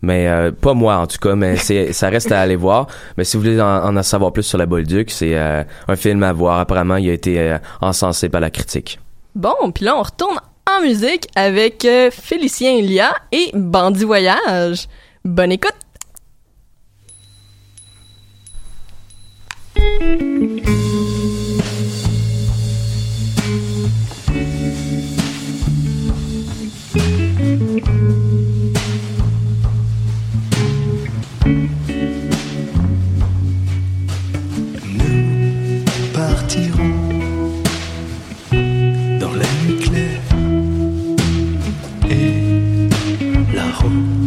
Mais 0.00 0.28
euh, 0.28 0.52
pas 0.52 0.74
moi 0.74 0.96
en 0.96 1.06
tout 1.06 1.18
cas, 1.18 1.34
mais 1.34 1.56
c'est 1.66 1.92
ça 1.92 2.08
reste 2.08 2.32
à 2.32 2.40
aller 2.40 2.56
voir. 2.56 2.86
Mais 3.16 3.24
si 3.24 3.36
vous 3.36 3.42
voulez 3.42 3.60
en, 3.60 3.94
en 3.96 4.02
savoir 4.02 4.32
plus 4.32 4.44
sur 4.44 4.56
la 4.58 4.66
Bolduc, 4.66 5.10
c'est 5.10 5.36
un 5.36 5.96
film 5.96 6.22
à 6.22 6.32
voir. 6.32 6.60
Apparemment, 6.60 6.96
il 6.96 7.10
a 7.10 7.12
été 7.12 7.56
encensé 7.80 8.28
par 8.28 8.40
la 8.40 8.50
critique. 8.50 8.98
Bon, 9.34 9.70
puis 9.74 9.84
là 9.84 9.96
on 9.96 10.02
retourne 10.02 10.38
en 10.70 10.82
musique 10.82 11.26
avec 11.34 11.86
Félicien 12.10 12.76
Elia 12.76 13.10
et 13.32 13.50
Bandit 13.54 14.04
Voyage. 14.04 14.86
Bonne 15.24 15.52
écoute! 15.52 15.74
La 43.88 43.94
route 43.94 44.17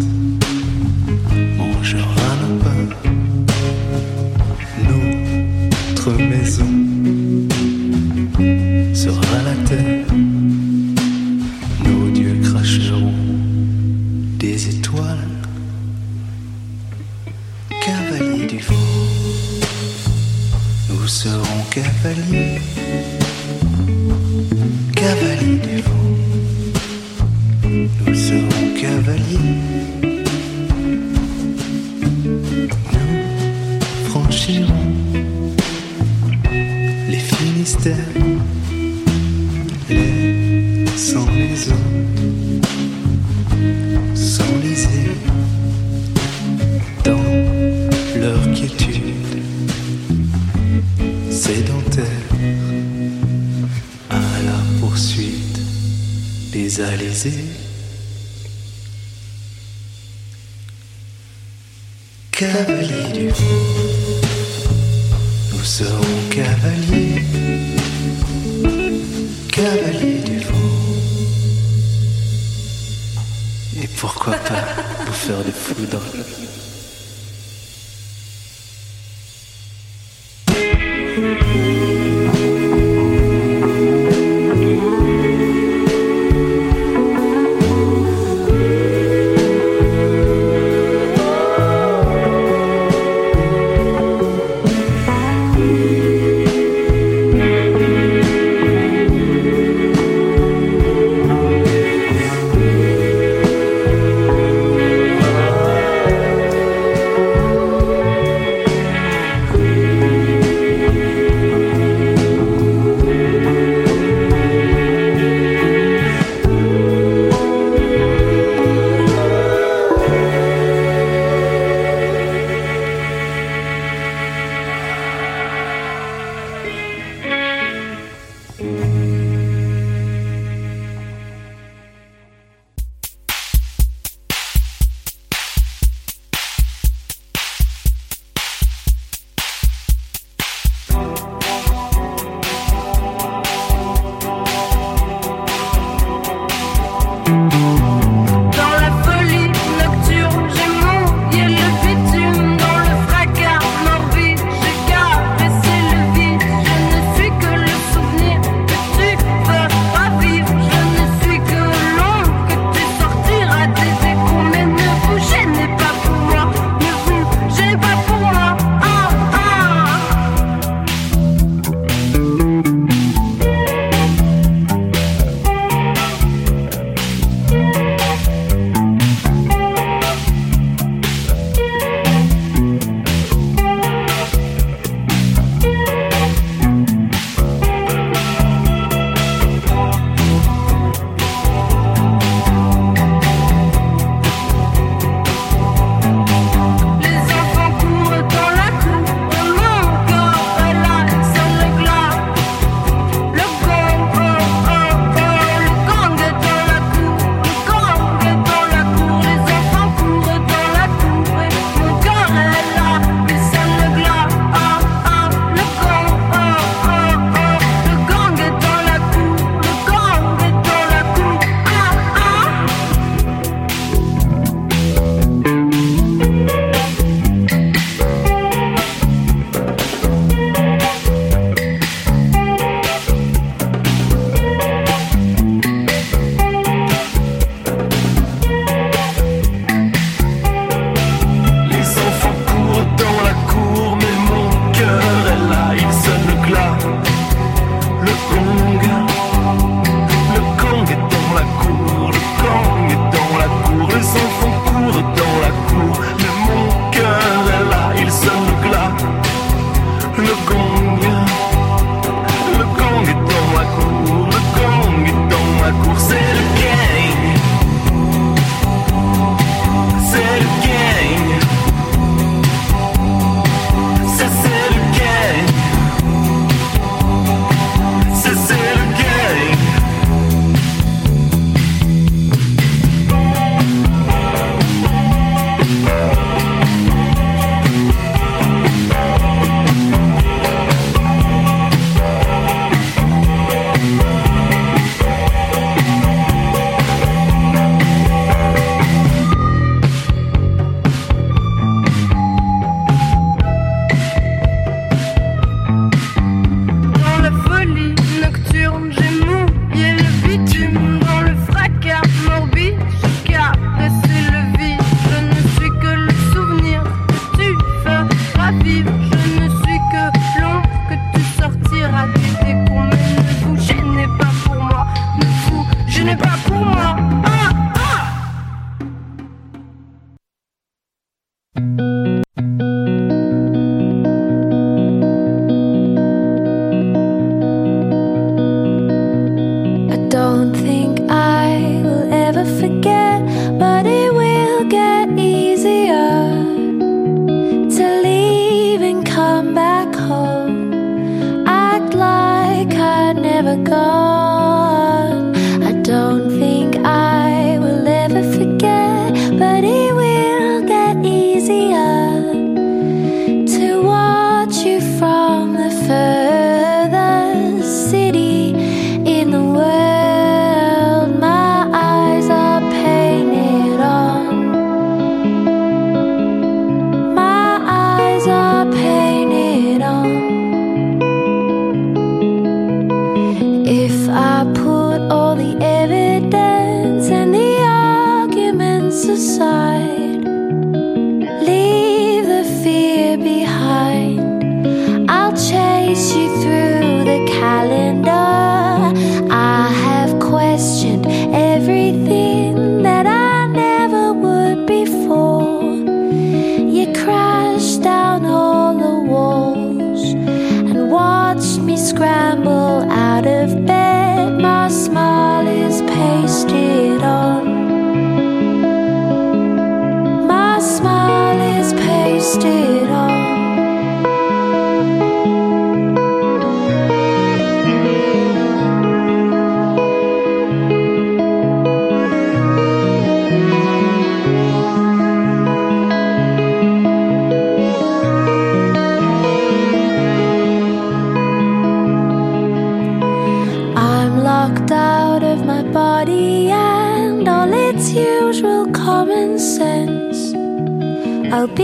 I'll 451.34 451.48
be 451.48 451.63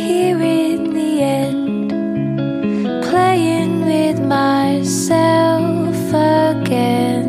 here 0.00 0.42
in 0.42 0.92
the 0.92 1.22
end, 1.22 1.90
playing 3.04 3.84
with 3.86 4.20
myself 4.20 5.94
again. 6.12 7.26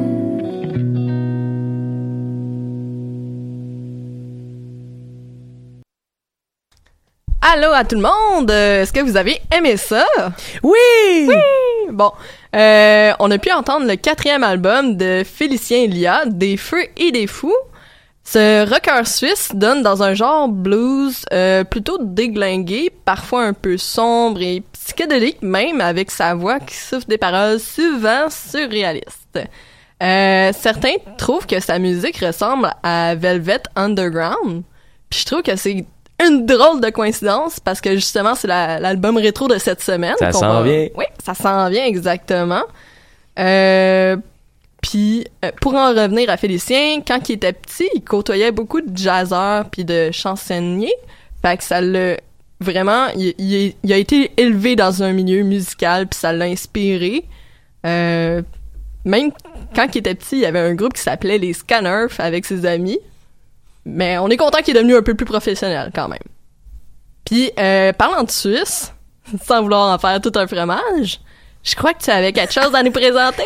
Allô 7.39 7.71
à 7.71 7.83
tout 7.83 7.95
le 7.95 8.01
monde! 8.01 8.49
Est-ce 8.49 8.91
que 8.91 9.01
vous 9.01 9.15
avez 9.15 9.39
aimé 9.55 9.77
ça? 9.77 10.07
Oui! 10.63 11.27
Oui! 11.27 11.35
Bon, 11.91 12.11
euh, 12.55 13.11
on 13.19 13.29
a 13.29 13.37
pu 13.37 13.51
entendre 13.51 13.85
le 13.85 13.95
quatrième 13.95 14.43
album 14.43 14.97
de 14.97 15.23
Félicien 15.23 15.83
Elia, 15.83 16.23
Des 16.25 16.57
Feux 16.57 16.87
et 16.97 17.11
des 17.11 17.27
Fous. 17.27 17.53
Ce 18.31 18.69
rocker 18.69 19.07
suisse 19.07 19.49
donne 19.55 19.81
dans 19.81 20.03
un 20.03 20.13
genre 20.13 20.47
blues 20.47 21.25
euh, 21.33 21.63
plutôt 21.63 21.97
déglingué, 21.99 22.91
parfois 23.03 23.43
un 23.43 23.53
peu 23.53 23.77
sombre 23.77 24.39
et 24.41 24.61
psychédélique 24.73 25.41
même, 25.41 25.81
avec 25.81 26.11
sa 26.11 26.35
voix 26.35 26.59
qui 26.59 26.75
souffle 26.75 27.07
des 27.07 27.17
paroles 27.17 27.59
souvent 27.59 28.29
surréalistes. 28.29 29.39
Euh, 30.03 30.51
certains 30.55 30.93
trouvent 31.17 31.47
que 31.47 31.59
sa 31.59 31.79
musique 31.79 32.17
ressemble 32.23 32.69
à 32.83 33.15
Velvet 33.15 33.63
Underground, 33.75 34.61
puis 35.09 35.21
je 35.21 35.25
trouve 35.25 35.41
que 35.41 35.55
c'est 35.55 35.85
une 36.23 36.45
drôle 36.45 36.81
de 36.81 36.89
coïncidence 36.91 37.59
parce 37.59 37.81
que 37.81 37.95
justement 37.95 38.35
c'est 38.35 38.47
la- 38.47 38.79
l'album 38.79 39.17
rétro 39.17 39.47
de 39.47 39.57
cette 39.57 39.81
semaine. 39.81 40.15
Ça 40.19 40.31
s'en 40.33 40.53
va- 40.53 40.61
vient. 40.61 40.87
Oui, 40.95 41.05
ça 41.25 41.33
s'en 41.33 41.67
vient 41.69 41.85
exactement. 41.85 42.61
Euh, 43.39 44.17
puis 44.81 45.25
euh, 45.43 45.51
pour 45.61 45.75
en 45.75 45.89
revenir 45.89 46.29
à 46.29 46.37
Félicien, 46.37 47.01
quand 47.05 47.29
il 47.29 47.33
était 47.33 47.53
petit, 47.53 47.89
il 47.95 48.01
côtoyait 48.01 48.51
beaucoup 48.51 48.81
de 48.81 48.95
jazzeurs 48.95 49.69
puis 49.69 49.85
de 49.85 50.11
chansonniers. 50.11 50.93
Fait 51.41 51.57
que 51.57 51.63
ça 51.63 51.81
l'a 51.81 52.17
vraiment, 52.61 53.07
il, 53.15 53.75
a 53.89 53.97
été 53.97 54.31
élevé 54.37 54.75
dans 54.75 55.03
un 55.03 55.13
milieu 55.13 55.43
musical 55.43 56.07
puis 56.07 56.19
ça 56.19 56.31
l'a 56.31 56.45
inspiré. 56.45 57.25
Euh, 57.85 58.41
même 59.05 59.31
quand 59.75 59.87
il 59.95 59.99
était 59.99 60.15
petit, 60.15 60.37
il 60.37 60.41
y 60.41 60.45
avait 60.45 60.59
un 60.59 60.75
groupe 60.75 60.93
qui 60.93 61.01
s'appelait 61.01 61.37
les 61.37 61.53
Scanners 61.53 62.07
avec 62.17 62.45
ses 62.45 62.65
amis. 62.65 62.99
Mais 63.85 64.17
on 64.17 64.27
est 64.29 64.37
content 64.37 64.59
qu'il 64.59 64.75
est 64.75 64.79
devenu 64.79 64.95
un 64.95 65.01
peu 65.01 65.13
plus 65.13 65.25
professionnel 65.25 65.91
quand 65.95 66.07
même. 66.07 66.19
Puis, 67.25 67.51
euh, 67.57 67.93
parlant 67.93 68.23
de 68.23 68.31
Suisse, 68.31 68.93
sans 69.43 69.61
vouloir 69.61 69.93
en 69.93 69.97
faire 69.97 70.19
tout 70.21 70.31
un 70.35 70.47
fromage, 70.47 71.19
je 71.63 71.75
crois 71.75 71.93
que 71.93 72.03
tu 72.03 72.09
avais 72.09 72.33
quelque 72.33 72.53
chose 72.53 72.73
à 72.73 72.83
nous 72.83 72.91
présenter. 72.91 73.43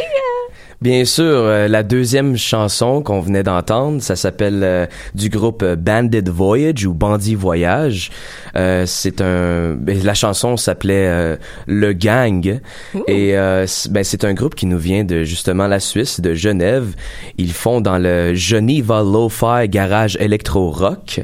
Bien 0.83 1.05
sûr, 1.05 1.23
euh, 1.23 1.69
la 1.69 1.81
deuxième 1.81 2.35
chanson 2.35 3.01
qu'on 3.01 3.21
venait 3.21 3.41
d'entendre, 3.43 4.01
ça 4.01 4.17
s'appelle 4.17 4.59
euh, 4.63 4.85
du 5.15 5.29
groupe 5.29 5.63
euh, 5.63 5.77
Bandit 5.77 6.29
Voyage 6.29 6.85
ou 6.85 6.93
Bandit 6.93 7.35
Voyage. 7.35 8.11
Euh, 8.57 8.83
c'est 8.85 9.21
un, 9.21 9.75
ben, 9.75 10.03
la 10.03 10.13
chanson 10.13 10.57
s'appelait 10.57 11.07
euh, 11.07 11.35
Le 11.67 11.93
Gang 11.93 12.59
et 13.07 13.37
euh, 13.37 13.65
ben, 13.91 14.03
c'est 14.03 14.25
un 14.25 14.33
groupe 14.33 14.55
qui 14.55 14.65
nous 14.65 14.77
vient 14.77 15.05
de 15.05 15.23
justement 15.23 15.67
la 15.67 15.79
Suisse, 15.79 16.19
de 16.19 16.33
Genève. 16.33 16.95
Ils 17.37 17.53
font 17.53 17.79
dans 17.79 17.97
le 17.97 18.33
Geneva 18.33 19.03
Lo-Fi 19.03 19.69
Garage 19.69 20.17
Electro 20.19 20.69
Rock. 20.69 21.21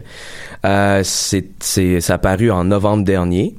Euh, 0.66 1.02
c'est, 1.04 1.48
c'est, 1.60 2.00
ça 2.00 2.14
a 2.14 2.18
paru 2.18 2.50
en 2.50 2.64
novembre 2.64 3.04
dernier. 3.04 3.56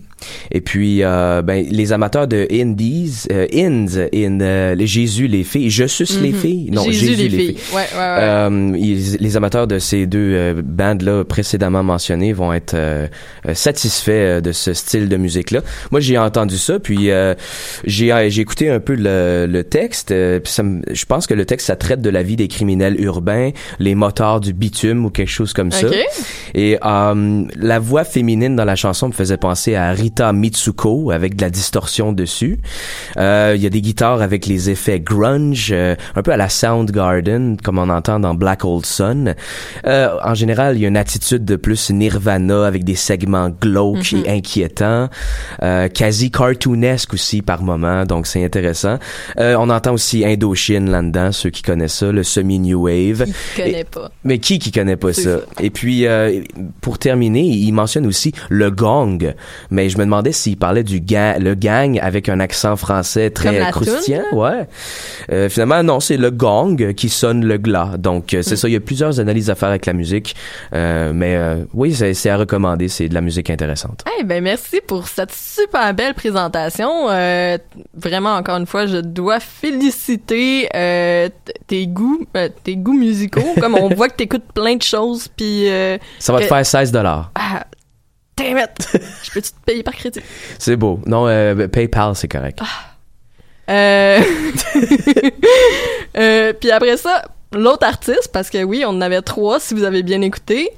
Et 0.50 0.60
puis, 0.60 1.02
euh, 1.02 1.42
ben, 1.42 1.66
les 1.70 1.92
amateurs 1.92 2.26
de 2.28 2.46
indies, 2.52 3.24
euh, 3.32 3.46
ins, 3.54 3.86
in, 4.14 4.40
euh, 4.40 4.74
les 4.74 4.86
Jésus 4.86 5.26
les 5.28 5.44
filles, 5.44 5.70
je 5.70 5.86
suce 5.86 6.20
les 6.20 6.30
Mhm. 6.32 6.34
filles, 6.38 6.70
non, 6.72 6.84
Jésus, 6.84 7.06
Jésus, 7.06 7.22
les 7.22 7.28
les 7.28 7.38
filles. 7.38 7.56
filles. 7.56 7.74
Ouais, 7.76 7.82
ouais, 7.92 7.98
ouais. 7.98 8.16
Euh, 8.20 8.72
ils- 8.78 9.16
les 9.20 9.36
amateurs 9.36 9.66
de 9.66 9.78
ces 9.78 10.06
deux 10.06 10.32
euh, 10.34 10.62
bandes-là 10.64 11.24
précédemment 11.24 11.82
mentionnées 11.82 12.32
vont 12.32 12.52
être 12.52 12.74
euh, 12.74 13.06
satisfaits 13.54 14.40
de 14.42 14.52
ce 14.52 14.74
style 14.74 15.08
de 15.08 15.16
musique-là. 15.16 15.60
Moi, 15.90 16.00
j'ai 16.00 16.18
entendu 16.18 16.56
ça, 16.58 16.78
puis 16.78 17.10
euh, 17.10 17.34
j'ai 17.84 18.10
j'ai 18.28 18.42
écouté 18.42 18.68
un 18.70 18.80
peu 18.80 18.94
le, 18.94 19.46
le 19.48 19.64
texte. 19.64 20.08
puis 20.42 20.52
ça 20.52 20.62
me- 20.62 20.82
je 20.92 21.04
pense 21.04 21.26
que 21.26 21.34
le 21.34 21.44
texte, 21.44 21.66
ça 21.68 21.76
traite 21.76 22.00
de 22.02 22.10
la 22.10 22.22
vie 22.22 22.36
des 22.36 22.48
criminels 22.48 23.00
urbains, 23.00 23.50
les 23.78 23.94
motards 23.94 24.40
du 24.40 24.52
bitume 24.52 25.04
ou 25.04 25.10
quelque 25.10 25.28
chose 25.30 25.52
comme 25.52 25.70
ça. 25.70 25.86
Ok. 25.88 25.94
Et 26.54 26.78
euh, 26.84 27.44
la 27.56 27.78
voix 27.78 28.04
féminine 28.04 28.56
dans 28.56 28.64
la 28.64 28.76
chanson 28.76 29.08
me 29.08 29.12
faisait 29.12 29.36
penser 29.36 29.74
à 29.74 29.90
Rita 29.92 30.09
Mitsuko 30.32 31.10
avec 31.10 31.36
de 31.36 31.42
la 31.42 31.50
distorsion 31.50 32.12
dessus. 32.12 32.58
Euh, 33.16 33.52
Il 33.56 33.62
y 33.62 33.66
a 33.66 33.70
des 33.70 33.80
guitares 33.80 34.22
avec 34.22 34.46
les 34.46 34.70
effets 34.70 35.00
grunge, 35.00 35.70
euh, 35.72 35.94
un 36.16 36.22
peu 36.22 36.32
à 36.32 36.36
la 36.36 36.48
Soundgarden, 36.48 37.56
comme 37.62 37.78
on 37.78 37.88
entend 37.88 38.20
dans 38.20 38.34
Black 38.34 38.64
Old 38.64 38.84
Sun. 38.86 39.34
Euh, 39.86 40.08
en 40.24 40.34
général, 40.34 40.76
il 40.76 40.82
y 40.82 40.84
a 40.84 40.88
une 40.88 40.96
attitude 40.96 41.44
de 41.44 41.56
plus 41.56 41.90
Nirvana 41.90 42.66
avec 42.66 42.84
des 42.84 42.94
segments 42.94 43.48
glauques 43.50 44.12
Mhm. 44.12 44.22
et 44.26 44.30
inquiétants, 44.30 45.08
euh, 45.62 45.88
quasi 45.88 46.30
cartoonesque 46.30 47.14
aussi 47.14 47.42
par 47.42 47.62
moment, 47.62 48.04
donc 48.04 48.26
c'est 48.26 48.44
intéressant. 48.44 48.98
Euh, 49.38 49.56
on 49.58 49.70
entend 49.70 49.92
aussi 49.92 50.24
Indochine 50.24 50.90
là-dedans, 50.90 51.32
ceux 51.32 51.50
qui 51.50 51.62
connaissent 51.62 51.94
ça, 51.94 52.12
le 52.12 52.22
semi-new 52.22 52.82
wave. 52.84 53.26
Et- 53.58 53.84
pas. 53.84 54.10
mais 54.24 54.38
qui 54.38 54.58
qui 54.58 54.70
connaît 54.72 54.96
pas 54.96 55.12
ça. 55.12 55.38
Et 55.60 55.70
puis 55.70 56.06
euh, 56.06 56.42
pour 56.80 56.98
terminer, 56.98 57.42
il 57.46 57.72
mentionne 57.72 58.06
aussi 58.06 58.32
le 58.48 58.70
gong, 58.70 59.18
mais 59.70 59.88
je 59.88 59.96
me 60.00 60.04
demandais 60.04 60.32
s'il 60.32 60.56
parlait 60.56 60.82
du 60.82 61.00
gang, 61.00 61.38
le 61.38 61.54
gang 61.54 61.98
avec 62.00 62.28
un 62.28 62.40
accent 62.40 62.76
français 62.76 63.30
très 63.30 63.58
la 63.58 63.70
croustillant. 63.70 64.22
Ouais. 64.32 64.66
Euh, 65.30 65.48
finalement, 65.48 65.82
non, 65.82 66.00
c'est 66.00 66.16
le 66.16 66.30
gong 66.30 66.94
qui 66.94 67.08
sonne 67.08 67.44
le 67.44 67.58
glas. 67.58 67.92
Donc, 67.98 68.34
euh, 68.34 68.42
c'est 68.42 68.56
ça. 68.56 68.68
Il 68.68 68.72
y 68.72 68.76
a 68.76 68.80
plusieurs 68.80 69.20
analyses 69.20 69.50
à 69.50 69.54
faire 69.54 69.68
avec 69.68 69.86
la 69.86 69.92
musique. 69.92 70.34
Euh, 70.74 71.12
mais 71.14 71.36
euh, 71.36 71.64
oui, 71.74 71.94
c'est 71.94 72.30
à 72.30 72.36
recommander. 72.36 72.88
C'est 72.88 73.08
de 73.08 73.14
la 73.14 73.20
musique 73.20 73.50
intéressante. 73.50 74.04
Eh 74.18 74.24
ben 74.24 74.42
merci 74.42 74.80
pour 74.86 75.08
cette 75.08 75.32
super 75.32 75.92
belle 75.94 76.14
présentation. 76.14 77.08
Euh, 77.10 77.58
vraiment 77.94 78.34
encore 78.34 78.56
une 78.56 78.66
fois, 78.66 78.86
je 78.86 78.98
dois 78.98 79.40
féliciter 79.40 80.68
euh, 80.74 81.28
tes 81.66 81.86
goûts, 81.86 82.24
euh, 82.36 82.48
tes 82.64 82.76
goûts 82.76 82.98
musicaux. 82.98 83.54
Comme 83.60 83.74
on 83.74 83.88
voit 83.94 84.08
que 84.08 84.16
t'écoutes 84.16 84.52
plein 84.54 84.76
de 84.76 84.82
choses, 84.82 85.28
puis 85.28 85.68
euh, 85.68 85.98
Ça 86.18 86.32
va 86.32 86.40
te 86.40 86.44
faire 86.44 86.64
16 86.64 86.92
dollars. 86.92 87.30
Ah, 87.34 87.64
damn 88.40 88.58
it! 88.58 88.88
Je 89.22 89.30
peux-tu 89.30 89.50
te 89.50 89.60
payer 89.64 89.82
par 89.82 89.94
crédit? 89.94 90.20
C'est 90.58 90.76
beau. 90.76 91.00
Non, 91.06 91.26
euh, 91.28 91.68
PayPal, 91.68 92.14
c'est 92.16 92.28
correct. 92.28 92.60
Euh... 93.68 94.20
euh, 96.16 96.52
puis 96.54 96.70
après 96.70 96.96
ça, 96.96 97.24
l'autre 97.52 97.86
artiste, 97.86 98.30
parce 98.32 98.50
que 98.50 98.62
oui, 98.62 98.82
on 98.86 98.90
en 98.90 99.00
avait 99.00 99.22
trois 99.22 99.60
si 99.60 99.74
vous 99.74 99.84
avez 99.84 100.02
bien 100.02 100.22
écouté, 100.22 100.70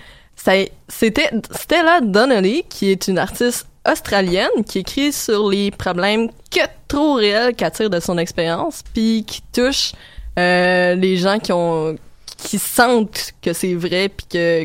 c'était 0.88 1.30
Stella 1.50 2.00
Donnelly, 2.00 2.64
qui 2.68 2.90
est 2.90 3.08
une 3.08 3.18
artiste 3.18 3.66
australienne 3.88 4.64
qui 4.66 4.80
écrit 4.80 5.12
sur 5.12 5.48
les 5.48 5.70
problèmes 5.70 6.28
que 6.50 6.60
trop 6.88 7.14
réels 7.14 7.54
qu'elle 7.54 7.72
tire 7.72 7.90
de 7.90 8.00
son 8.00 8.18
expérience, 8.18 8.82
puis 8.92 9.24
qui 9.26 9.42
touche 9.52 9.92
euh, 10.38 10.94
les 10.94 11.16
gens 11.16 11.38
qui 11.38 11.52
ont 11.52 11.96
qui 12.36 12.58
sentent 12.58 13.32
que 13.40 13.52
c'est 13.52 13.74
vrai, 13.74 14.08
puis 14.08 14.26
que 14.26 14.64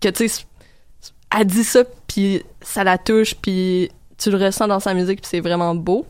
que 0.00 0.08
tu 0.10 0.28
sais, 0.28 0.44
elle 1.36 1.46
dit 1.46 1.64
ça, 1.64 1.82
puis 2.06 2.42
ça 2.60 2.84
la 2.84 2.98
touche, 2.98 3.34
puis 3.34 3.90
tu 4.18 4.30
le 4.30 4.36
ressens 4.38 4.68
dans 4.68 4.80
sa 4.80 4.94
musique, 4.94 5.20
puis 5.20 5.28
c'est 5.30 5.40
vraiment 5.40 5.74
beau. 5.74 6.06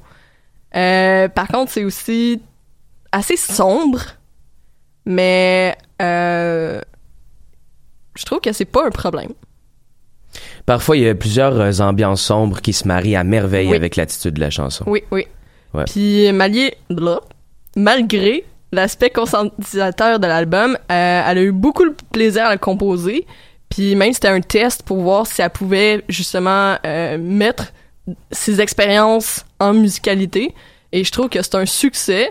Euh, 0.77 1.29
par 1.29 1.49
contre, 1.49 1.71
c'est 1.73 1.85
aussi 1.85 2.41
assez 3.13 3.37
sombre, 3.37 4.01
mais 5.07 5.77
euh, 6.03 6.81
je 8.17 8.25
trouve 8.25 8.41
que 8.41 8.53
c'est 8.53 8.65
pas 8.65 8.87
un 8.87 8.91
problème. 8.91 9.33
Parfois, 10.67 10.97
il 10.97 11.05
y 11.05 11.09
a 11.09 11.15
plusieurs 11.15 11.61
euh, 11.61 11.79
ambiances 11.81 12.23
sombres 12.23 12.61
qui 12.61 12.73
se 12.73 12.89
marient 12.89 13.17
à 13.17 13.25
merveille 13.25 13.69
Oui. 13.69 13.77
avec 13.77 13.97
l'attitude 13.97 14.35
de 14.35 14.41
la 14.41 14.51
chanson. 14.51 14.85
Oui, 14.87 15.05
oui. 15.11 15.27
Ouais. 15.75 15.85
Puis 15.85 16.33
malgré, 16.33 16.77
malgré 17.77 18.44
l'aspect 18.73 19.11
conscientisateur 19.11 20.19
de 20.19 20.27
l'album, 20.27 20.77
euh, 20.90 21.23
elle 21.27 21.38
a 21.38 21.42
eu 21.42 21.53
beaucoup 21.53 21.88
de 21.88 21.94
plaisir 22.13 22.46
à 22.46 22.53
le 22.53 22.59
composer. 22.59 23.27
Puis 23.75 23.96
même 23.96 24.12
c'était 24.12 24.29
un 24.29 24.40
test 24.40 24.85
pour 24.85 24.98
voir 24.98 25.27
si 25.27 25.42
elle 25.42 25.50
pouvait 25.50 26.04
justement 26.08 26.77
euh, 26.87 27.18
mettre 27.18 27.72
ses 28.31 28.60
expériences 28.60 29.44
en 29.58 29.72
musicalité. 29.72 30.54
Et 30.92 31.02
je 31.02 31.10
trouve 31.10 31.29
que 31.29 31.42
c'est 31.42 31.56
un 31.56 31.66
succès. 31.66 32.31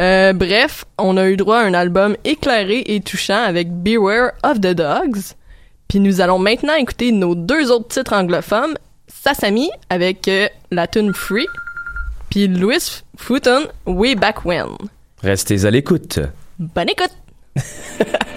Euh, 0.00 0.32
bref, 0.32 0.84
on 0.98 1.16
a 1.16 1.28
eu 1.28 1.36
droit 1.36 1.58
à 1.58 1.62
un 1.62 1.74
album 1.74 2.16
éclairé 2.24 2.82
et 2.86 3.00
touchant 3.00 3.40
avec 3.40 3.70
Beware 3.70 4.32
of 4.42 4.60
the 4.60 4.74
Dogs. 4.74 5.36
Puis 5.86 6.00
nous 6.00 6.20
allons 6.20 6.40
maintenant 6.40 6.74
écouter 6.74 7.12
nos 7.12 7.36
deux 7.36 7.70
autres 7.70 7.86
titres 7.86 8.12
anglophones, 8.12 8.74
Sasami 9.06 9.70
avec 9.90 10.26
euh, 10.26 10.48
la 10.72 10.88
tune 10.88 11.14
Free, 11.14 11.46
puis 12.30 12.48
Louis 12.48 13.02
Futon 13.16 13.68
Way 13.86 14.16
Back 14.16 14.44
When. 14.44 14.70
Restez 15.22 15.64
à 15.66 15.70
l'écoute. 15.70 16.18
Bonne 16.58 16.88
écoute! 16.88 17.14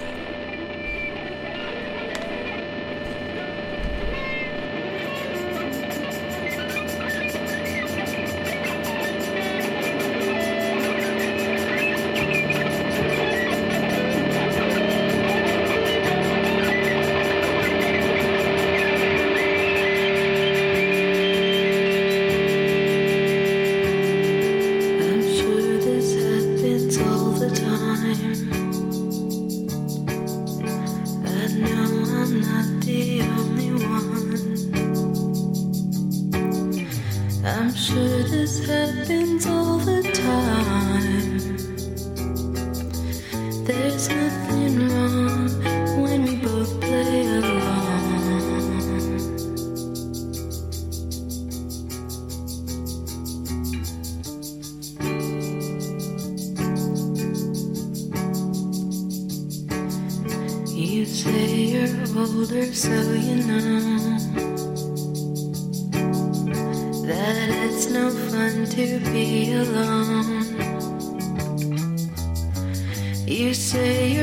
older, 62.16 62.72
so 62.72 62.90
you 63.12 63.36
know 63.36 64.18
that 67.06 67.48
it's 67.50 67.90
no 67.90 68.10
fun 68.10 68.66
to 68.66 69.00
be 69.10 69.52
alone. 69.54 70.44
You 73.26 73.52
say 73.52 74.13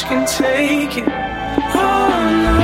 much 0.00 0.08
can 0.08 0.26
take 0.26 0.96
it. 0.96 1.04
Oh 1.74 2.20
no, 2.44 2.58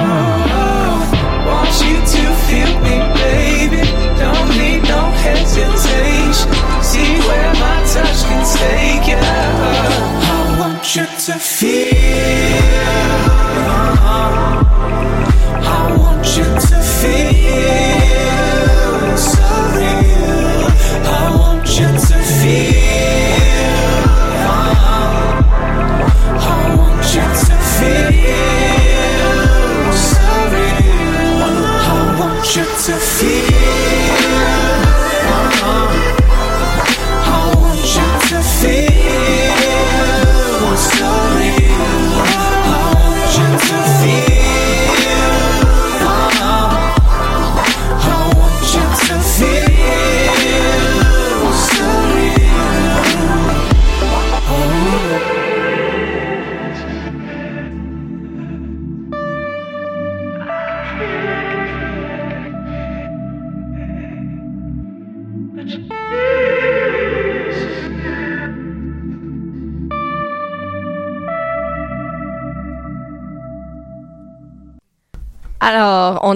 want 1.46 1.74
you 1.84 1.96
to 1.96 2.22
feel 2.46 2.72
me, 2.80 2.96
baby. 3.14 3.82
Don't 4.18 4.48
need 4.58 4.82
no 4.82 5.10
hesitation. 5.24 6.52
See 6.82 7.18
where 7.28 7.52
my 7.54 7.84
touch 7.92 8.24
can 8.24 8.42
take 8.56 9.08
you. 9.08 9.18
I 9.18 10.56
want 10.58 10.96
you 10.96 11.06
to 11.06 11.38
feel. 11.38 11.85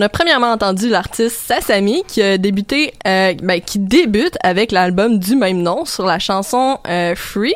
On 0.01 0.03
a 0.03 0.09
premièrement 0.09 0.51
entendu 0.53 0.89
l'artiste 0.89 1.37
Sasami 1.47 2.05
qui 2.09 2.23
a 2.23 2.39
débuté, 2.39 2.95
euh, 3.07 3.35
ben, 3.43 3.61
qui 3.61 3.79
débute 3.79 4.39
avec 4.43 4.73
l'album 4.73 5.19
du 5.19 5.37
même 5.37 5.61
nom 5.61 5.85
sur 5.85 6.07
la 6.07 6.19
chanson 6.19 6.79
euh, 6.89 7.15
Free 7.15 7.55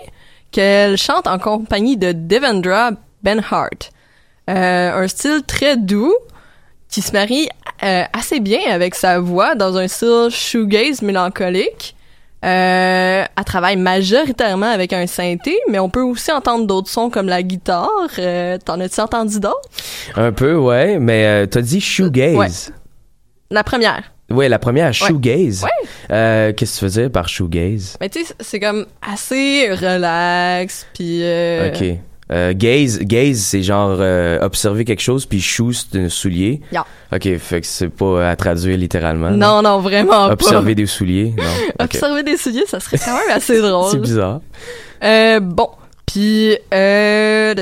qu'elle 0.50 0.98
chante 0.98 1.26
en 1.26 1.38
compagnie 1.38 1.96
de 1.96 2.12
Devendra 2.12 2.90
Benhart. 3.22 3.88
Euh, 4.50 4.92
un 4.92 5.08
style 5.08 5.40
très 5.46 5.78
doux 5.78 6.14
qui 6.90 7.00
se 7.00 7.12
marie 7.12 7.48
assez 7.80 8.40
bien 8.40 8.60
avec 8.70 8.94
sa 8.94 9.20
voix 9.20 9.54
dans 9.54 9.78
un 9.78 9.88
style 9.88 10.28
shoegaze 10.30 11.00
mélancolique. 11.00 11.96
Euh, 12.44 13.24
elle 13.36 13.44
travaille 13.44 13.76
majoritairement 13.76 14.70
avec 14.70 14.92
un 14.92 15.06
synthé, 15.06 15.56
mais 15.70 15.78
on 15.78 15.88
peut 15.88 16.02
aussi 16.02 16.30
entendre 16.30 16.66
d'autres 16.66 16.90
sons 16.90 17.08
comme 17.08 17.26
la 17.26 17.42
guitare. 17.42 17.88
Euh, 18.18 18.58
T'en 18.62 18.78
as-tu 18.80 19.00
entendu 19.00 19.40
d'autres? 19.40 19.68
Un 20.14 20.32
peu, 20.32 20.54
ouais, 20.54 20.98
mais 20.98 21.24
euh, 21.24 21.46
t'as 21.46 21.62
dit 21.62 21.80
shoegaze. 21.80 22.36
Ouais. 22.36 22.74
La 23.50 23.64
première. 23.64 24.02
Ouais, 24.30 24.48
la 24.48 24.58
première, 24.58 24.92
shoegaze. 24.92 25.64
Ouais. 25.64 25.88
Euh, 26.10 26.52
Qu'est-ce 26.52 26.74
que 26.74 26.78
tu 26.80 26.84
veux 26.84 27.02
dire 27.02 27.10
par 27.10 27.28
shoegaze? 27.28 27.96
Mais 28.00 28.08
tu 28.08 28.24
sais, 28.24 28.34
c'est 28.40 28.60
comme 28.60 28.86
assez 29.00 29.70
relax, 29.70 30.86
puis... 30.94 31.22
Ok. 31.66 31.98
Euh, 32.32 32.54
gaze, 32.56 33.00
gaze, 33.00 33.38
c'est 33.38 33.62
genre 33.62 33.96
euh, 34.00 34.38
observer 34.40 34.84
quelque 34.84 35.02
chose, 35.02 35.26
puis 35.26 35.40
shoe, 35.42 35.72
c'est 35.72 35.98
un 35.98 36.08
soulier. 36.08 36.60
Yeah. 36.72 36.86
Ok, 37.12 37.36
fait 37.38 37.60
que 37.60 37.66
c'est 37.66 37.90
pas 37.90 38.30
à 38.30 38.36
traduire 38.36 38.78
littéralement. 38.78 39.30
Non, 39.30 39.60
non, 39.60 39.78
vraiment 39.80 40.26
Observer 40.26 40.70
pas. 40.72 40.74
des 40.74 40.86
souliers, 40.86 41.34
non. 41.36 41.44
Observer 41.84 42.22
des 42.22 42.36
souliers, 42.38 42.64
ça 42.66 42.80
serait 42.80 42.98
quand 42.98 43.12
même 43.12 43.36
assez 43.36 43.60
drôle. 43.60 43.90
C'est 43.90 44.00
bizarre. 44.00 44.40
Euh, 45.02 45.40
bon, 45.40 45.68
puis 46.06 46.56
euh, 46.72 47.54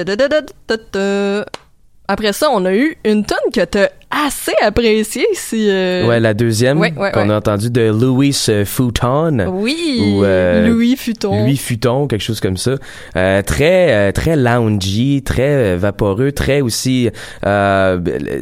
après 2.09 2.33
ça, 2.33 2.49
on 2.53 2.65
a 2.65 2.75
eu 2.75 2.97
une 3.05 3.25
tonne 3.25 3.53
que 3.53 3.65
t'as 3.65 3.89
assez 4.13 4.53
appréciée 4.63 5.27
si. 5.33 5.69
euh, 5.71 6.07
Ouais, 6.07 6.21
la 6.21 6.35
deuxième 6.35 6.79
ouais, 6.79 6.93
ouais, 6.97 7.11
qu'on 7.13 7.29
ouais. 7.29 7.33
a 7.35 7.37
entendue 7.39 7.71
de 7.71 7.91
Louis 7.91 8.37
euh, 8.49 8.65
Futon. 8.65 9.47
Oui, 9.49 10.01
Ou, 10.19 10.25
euh, 10.25 10.69
Louis 10.69 10.97
Futon. 10.97 11.45
Louis 11.45 11.57
Futon, 11.57 12.07
quelque 12.07 12.21
chose 12.23 12.41
comme 12.41 12.57
ça. 12.57 12.73
Euh, 13.17 13.43
très 13.43 14.13
très 14.13 14.37
loungy, 14.37 15.23
très 15.25 15.77
vaporeux, 15.77 16.33
très 16.33 16.61
aussi 16.61 17.09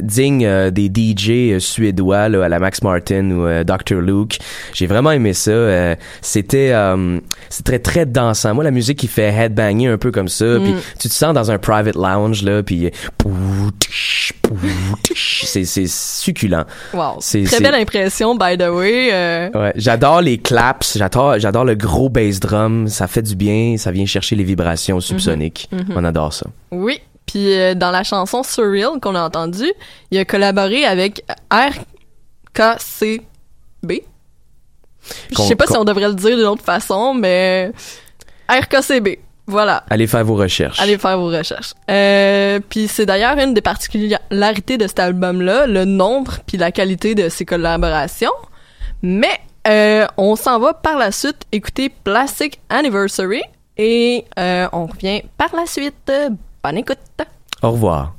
digne 0.01 0.69
des 0.71 0.91
DJ 0.93 1.59
suédois 1.59 2.29
là, 2.29 2.45
à 2.45 2.49
la 2.49 2.59
Max 2.59 2.81
Martin 2.83 3.31
ou 3.31 3.63
Dr 3.63 4.01
Luke. 4.01 4.39
J'ai 4.73 4.87
vraiment 4.87 5.11
aimé 5.11 5.33
ça. 5.33 5.95
C'était 6.21 6.73
c'est 7.49 7.63
très 7.63 7.79
très 7.79 8.05
dansant. 8.05 8.53
Moi 8.53 8.63
la 8.63 8.71
musique 8.71 8.99
qui 8.99 9.07
fait 9.07 9.33
headbanger 9.33 9.87
un 9.87 9.97
peu 9.97 10.11
comme 10.11 10.27
ça, 10.27 10.45
Mm. 10.45 10.63
puis 10.63 10.73
tu 10.99 11.07
te 11.07 11.13
sens 11.13 11.33
dans 11.33 11.49
un 11.51 11.57
private 11.57 11.95
lounge 11.95 12.43
là, 12.43 12.61
puis 12.63 12.89
c'est 15.15 15.87
succulent. 15.87 16.65
Wow. 16.93 17.17
Très 17.19 17.59
belle 17.59 17.75
impression, 17.75 18.35
by 18.35 18.57
the 18.57 18.69
way. 18.69 19.09
euh, 19.13 19.49
Ouais, 19.53 19.73
j'adore 19.75 20.21
les 20.21 20.37
claps, 20.37 20.97
j'adore 20.97 21.39
j'adore 21.39 21.65
le 21.65 21.75
gros 21.75 22.09
bass 22.09 22.39
drum, 22.39 22.87
ça 22.87 23.07
fait 23.07 23.21
du 23.21 23.35
bien, 23.35 23.75
ça 23.77 23.91
vient 23.91 24.05
chercher 24.05 24.35
les 24.35 24.43
vibrations 24.43 24.99
subsoniques. 24.99 25.69
Mhm. 25.71 25.85
On 25.95 26.03
adore 26.03 26.33
ça. 26.33 26.47
Oui. 26.71 26.99
Puis 27.25 27.53
euh, 27.57 27.75
dans 27.75 27.91
la 27.91 28.03
chanson 28.03 28.43
Surreal 28.43 28.99
qu'on 29.01 29.15
a 29.15 29.23
entendue, 29.23 29.71
il 30.11 30.17
a 30.17 30.25
collaboré 30.25 30.85
avec 30.85 31.23
RKCB. 31.51 33.23
Je 35.31 35.41
sais 35.41 35.55
pas 35.55 35.67
si 35.67 35.77
on 35.77 35.83
devrait 35.83 36.07
le 36.09 36.13
dire 36.15 36.35
d'une 36.37 36.45
autre 36.45 36.63
façon, 36.63 37.13
mais 37.13 37.71
RKCB. 38.49 39.17
Voilà. 39.51 39.83
Allez 39.89 40.07
faire 40.07 40.23
vos 40.23 40.35
recherches. 40.35 40.79
Allez 40.79 40.97
faire 40.97 41.17
vos 41.17 41.27
recherches. 41.27 41.73
Euh, 41.89 42.61
puis 42.69 42.87
c'est 42.87 43.05
d'ailleurs 43.05 43.37
une 43.37 43.53
des 43.53 43.59
particularités 43.59 44.77
de 44.77 44.87
cet 44.87 44.99
album-là, 44.99 45.67
le 45.67 45.83
nombre 45.83 46.37
puis 46.47 46.57
la 46.57 46.71
qualité 46.71 47.15
de 47.15 47.27
ses 47.27 47.43
collaborations. 47.43 48.31
Mais 49.01 49.41
euh, 49.67 50.07
on 50.15 50.37
s'en 50.37 50.57
va 50.57 50.73
par 50.73 50.97
la 50.97 51.11
suite 51.11 51.43
écouter 51.51 51.89
Plastic 51.89 52.61
Anniversary 52.69 53.41
et 53.77 54.23
euh, 54.39 54.69
on 54.71 54.85
revient 54.85 55.21
par 55.37 55.53
la 55.53 55.65
suite. 55.65 56.09
Bonne 56.63 56.77
écoute. 56.77 56.97
Au 57.61 57.71
revoir. 57.71 58.13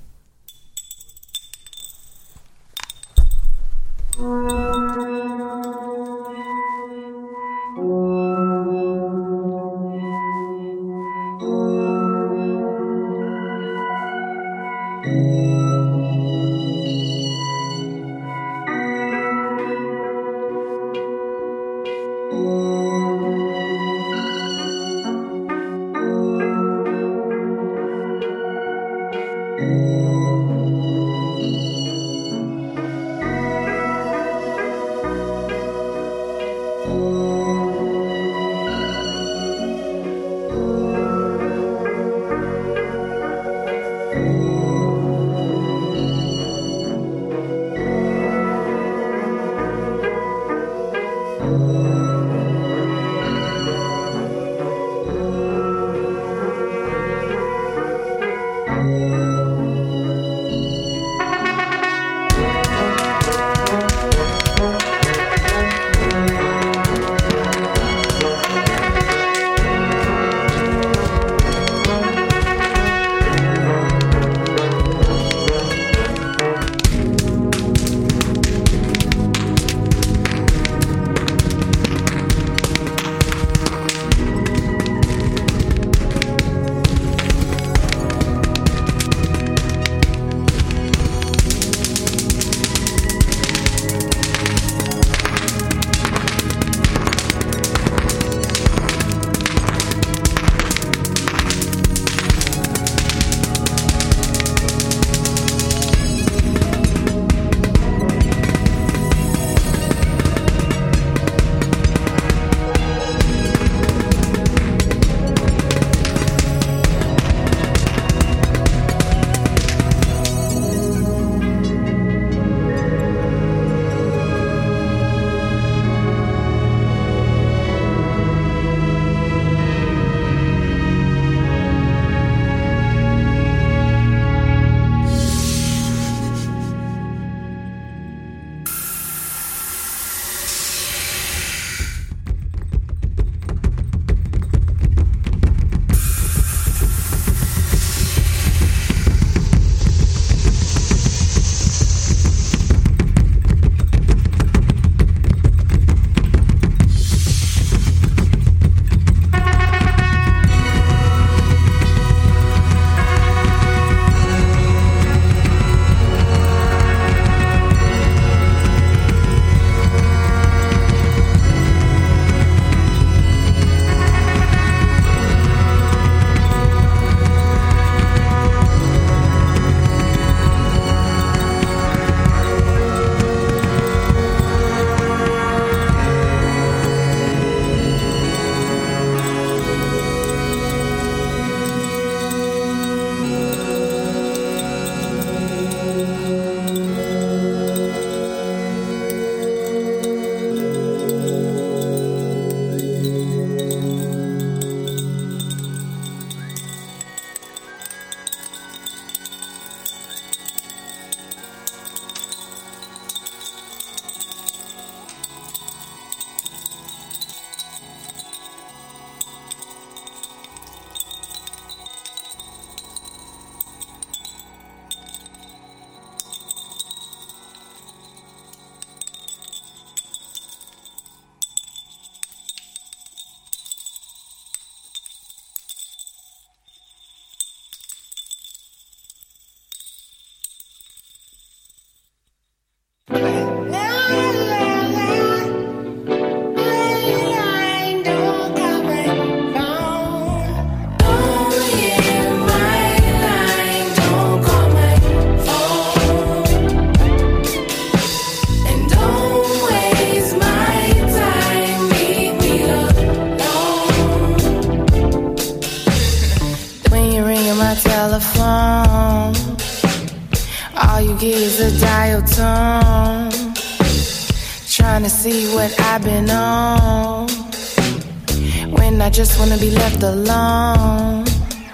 Alone. 280.03 281.27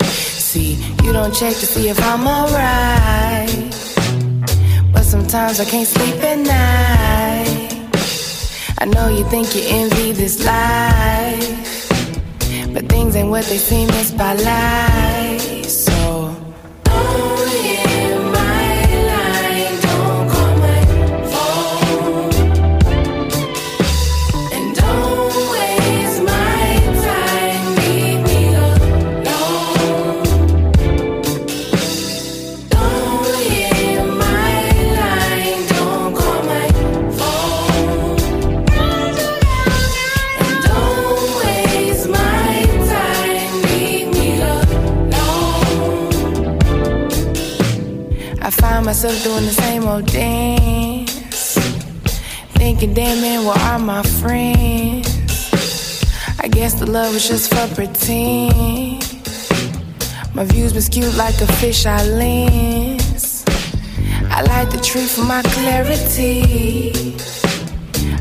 See, 0.02 0.74
you 1.02 1.12
don't 1.12 1.34
check 1.34 1.54
to 1.54 1.66
see 1.66 1.88
if 1.88 1.98
I'm 2.02 2.26
alright. 2.26 3.48
But 4.92 5.04
sometimes 5.04 5.60
I 5.60 5.64
can't 5.64 5.86
sleep 5.86 6.16
at 6.22 6.38
night. 6.38 7.68
I 8.80 8.84
know 8.84 9.08
you 9.08 9.24
think 9.24 9.54
you 9.54 9.62
envy 9.66 10.12
this 10.12 10.44
life. 10.44 11.88
But 12.72 12.88
things 12.88 13.16
ain't 13.16 13.30
what 13.30 13.44
they 13.46 13.58
seem, 13.58 13.88
it's 13.90 14.12
by 14.12 14.34
light. 14.34 15.57
Myself 48.88 49.22
doing 49.22 49.44
the 49.44 49.50
same 49.50 49.86
old 49.86 50.06
dance. 50.06 51.58
Thinking, 52.56 52.94
damn 52.94 53.20
man, 53.20 53.44
where 53.44 53.54
are 53.54 53.78
my 53.78 54.02
friends? 54.02 56.02
I 56.40 56.48
guess 56.48 56.72
the 56.72 56.86
love 56.86 57.12
was 57.12 57.28
just 57.28 57.52
for 57.52 57.68
pretend. 57.74 59.04
My 60.34 60.44
views 60.44 60.72
been 60.72 60.80
skewed 60.80 61.14
like 61.16 61.34
a 61.34 61.48
fisheye 61.60 62.16
lens. 62.16 63.44
I 64.30 64.40
like 64.54 64.70
the 64.70 64.80
tree 64.80 65.04
for 65.04 65.24
my 65.24 65.42
clarity. 65.42 67.14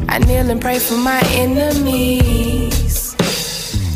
I 0.09 0.19
kneel 0.19 0.49
and 0.49 0.59
pray 0.59 0.79
for 0.79 0.97
my 0.97 1.21
enemies. 1.31 3.15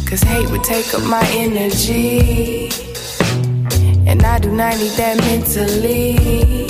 Cause 0.07 0.23
hate 0.23 0.49
would 0.51 0.63
take 0.63 0.93
up 0.93 1.03
my 1.03 1.25
energy. 1.33 2.69
And 4.07 4.23
I 4.23 4.39
do 4.39 4.49
not 4.53 4.77
need 4.77 4.91
that 4.91 5.17
mentally. 5.17 6.60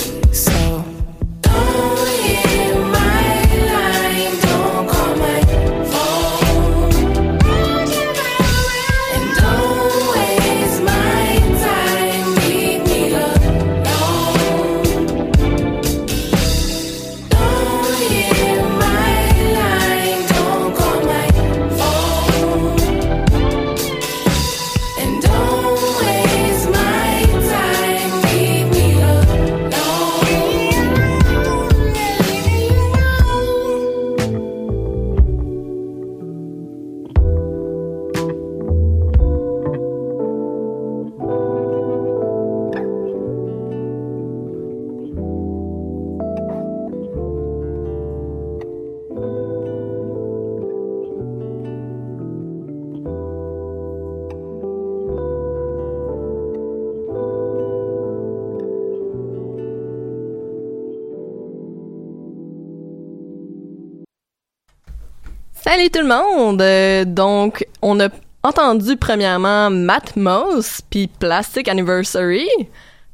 Salut 65.82 65.90
tout 65.90 66.08
le 66.08 66.16
monde! 66.16 66.62
Euh, 66.62 67.06
donc, 67.06 67.66
on 67.82 68.00
a 68.00 68.10
entendu 68.44 68.98
premièrement 68.98 69.72
Matt 69.72 70.16
Moss 70.16 70.80
puis 70.88 71.08
Plastic 71.08 71.68
Anniversary. 71.68 72.48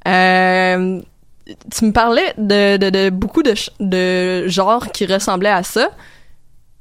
Euh, 0.06 1.00
tu 1.46 1.86
me 1.86 1.92
parlais 1.94 2.34
de, 2.38 3.10
beaucoup 3.10 3.42
de, 3.42 3.54
de 3.80 4.50
genres 4.50 4.92
qui 4.92 5.06
ressemblaient 5.06 5.50
à 5.50 5.64
ça. 5.64 5.92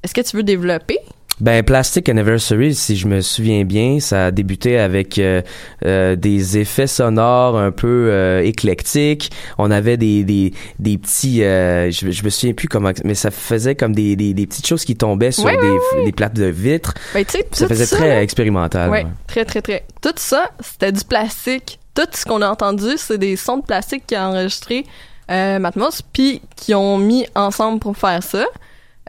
Est-ce 0.02 0.12
que 0.12 0.22
tu 0.22 0.36
veux 0.36 0.42
développer? 0.42 0.98
Ben, 1.38 1.62
Plastic 1.62 2.08
Anniversary, 2.08 2.74
si 2.74 2.96
je 2.96 3.06
me 3.06 3.20
souviens 3.20 3.64
bien, 3.64 4.00
ça 4.00 4.26
a 4.26 4.30
débuté 4.30 4.78
avec 4.78 5.18
euh, 5.18 5.42
euh, 5.84 6.16
des 6.16 6.56
effets 6.56 6.86
sonores 6.86 7.58
un 7.58 7.72
peu 7.72 8.08
euh, 8.10 8.42
éclectiques. 8.42 9.30
On 9.58 9.70
avait 9.70 9.98
des 9.98 10.24
des, 10.24 10.54
des 10.78 10.96
petits, 10.96 11.40
je, 11.40 12.08
je 12.10 12.24
me 12.24 12.30
souviens 12.30 12.54
plus 12.54 12.68
comment, 12.68 12.90
mais 13.04 13.14
ça 13.14 13.30
faisait 13.30 13.74
comme 13.74 13.94
des, 13.94 14.16
des, 14.16 14.32
des 14.32 14.46
petites 14.46 14.66
choses 14.66 14.84
qui 14.84 14.96
tombaient 14.96 15.30
sur 15.30 15.44
des, 15.44 16.04
des 16.04 16.12
plates 16.12 16.34
de 16.34 16.46
vitre. 16.46 16.94
Ben, 17.12 17.24
tu 17.24 17.32
sais, 17.32 17.46
Ça 17.52 17.68
faisait 17.68 17.84
ça, 17.86 17.96
très 17.96 18.08
là, 18.08 18.22
expérimental. 18.22 18.88
Ouais, 18.88 19.04
ouais. 19.04 19.10
très, 19.26 19.44
très, 19.44 19.60
très. 19.60 19.84
Tout 20.00 20.14
ça, 20.16 20.50
c'était 20.60 20.92
du 20.92 21.04
plastique. 21.04 21.78
Tout 21.94 22.08
ce 22.12 22.24
qu'on 22.24 22.40
a 22.40 22.48
entendu, 22.48 22.92
c'est 22.96 23.18
des 23.18 23.36
sons 23.36 23.58
de 23.58 23.64
plastique 23.64 24.04
qui 24.06 24.14
a 24.14 24.28
enregistré 24.28 24.86
euh, 25.30 25.58
Matmos, 25.58 26.02
puis 26.12 26.40
qui 26.56 26.74
ont 26.74 26.96
mis 26.98 27.26
ensemble 27.34 27.78
pour 27.78 27.96
faire 27.96 28.22
ça. 28.22 28.44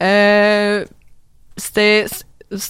Euh, 0.01 0.85
c'était... 1.57 2.05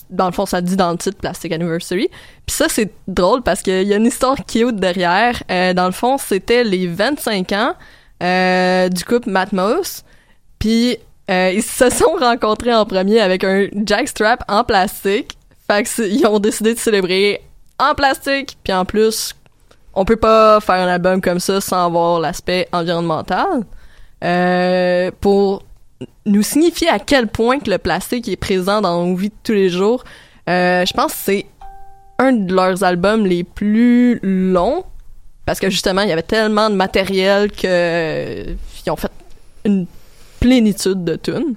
Dans 0.09 0.25
le 0.25 0.31
fond, 0.31 0.47
ça 0.47 0.59
dit 0.59 0.75
dans 0.75 0.89
le 0.89 0.97
titre 0.97 1.17
Plastic 1.19 1.51
Anniversary. 1.51 2.09
Puis 2.47 2.55
ça, 2.55 2.65
c'est 2.67 2.91
drôle 3.07 3.43
parce 3.43 3.61
qu'il 3.61 3.83
y 3.87 3.93
a 3.93 3.97
une 3.97 4.07
histoire 4.07 4.35
cute 4.47 4.75
derrière. 4.77 5.43
Euh, 5.51 5.73
dans 5.75 5.85
le 5.85 5.91
fond, 5.91 6.17
c'était 6.17 6.63
les 6.63 6.87
25 6.87 7.51
ans 7.51 7.73
euh, 8.23 8.89
du 8.89 9.05
couple 9.05 9.29
Matmos. 9.29 10.03
Puis 10.57 10.97
euh, 11.29 11.51
ils 11.53 11.61
se 11.61 11.91
sont 11.91 12.15
rencontrés 12.19 12.73
en 12.73 12.85
premier 12.87 13.19
avec 13.19 13.43
un 13.43 13.67
jackstrap 13.85 14.43
en 14.47 14.63
plastique. 14.63 15.37
Fait 15.69 15.83
que 15.83 15.89
c'est- 15.89 16.09
ils 16.09 16.25
ont 16.25 16.39
décidé 16.39 16.73
de 16.73 16.79
célébrer 16.79 17.41
en 17.77 17.93
plastique. 17.93 18.57
Puis 18.63 18.73
en 18.73 18.83
plus, 18.83 19.35
on 19.93 20.05
peut 20.05 20.15
pas 20.15 20.59
faire 20.59 20.75
un 20.75 20.87
album 20.87 21.21
comme 21.21 21.39
ça 21.39 21.61
sans 21.61 21.85
avoir 21.85 22.19
l'aspect 22.19 22.67
environnemental. 22.71 23.63
Pour 25.21 25.61
nous 26.25 26.43
signifier 26.43 26.89
à 26.89 26.99
quel 26.99 27.27
point 27.27 27.59
que 27.59 27.69
le 27.69 27.77
plastique 27.77 28.27
est 28.27 28.35
présent 28.35 28.81
dans 28.81 29.05
nos 29.05 29.15
vies 29.15 29.29
de 29.29 29.35
tous 29.43 29.53
les 29.53 29.69
jours. 29.69 30.03
Euh, 30.49 30.85
je 30.85 30.93
pense 30.93 31.13
que 31.13 31.19
c'est 31.19 31.45
un 32.19 32.33
de 32.33 32.53
leurs 32.53 32.83
albums 32.83 33.25
les 33.25 33.43
plus 33.43 34.19
longs 34.21 34.83
parce 35.45 35.59
que 35.59 35.69
justement 35.69 36.01
il 36.01 36.09
y 36.09 36.11
avait 36.11 36.23
tellement 36.23 36.69
de 36.69 36.75
matériel 36.75 37.51
que 37.51 37.65
euh, 37.65 38.55
ont 38.89 38.95
fait 38.95 39.11
une 39.65 39.85
plénitude 40.39 41.03
de 41.03 41.15
tunes. 41.15 41.55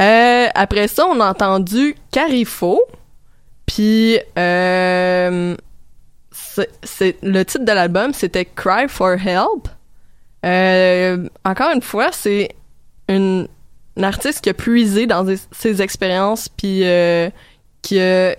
Euh, 0.00 0.46
après 0.54 0.88
ça, 0.88 1.06
on 1.06 1.20
a 1.20 1.30
entendu 1.30 1.94
Carifo, 2.10 2.80
puis 3.66 4.18
le 4.36 5.56
titre 7.44 7.64
de 7.64 7.72
l'album, 7.72 8.12
c'était 8.14 8.44
Cry 8.44 8.88
for 8.88 9.12
Help. 9.12 9.68
Encore 11.44 11.70
une 11.74 11.82
fois, 11.82 12.10
c'est 12.12 12.54
une, 13.08 13.48
artiste 14.02 14.42
qui 14.42 14.50
a 14.50 14.54
puisé 14.54 15.06
dans 15.06 15.24
ses 15.52 15.80
expériences, 15.80 16.48
puis 16.50 16.82
euh, 16.84 17.30
qui, 17.80 17.98
a, 17.98 18.34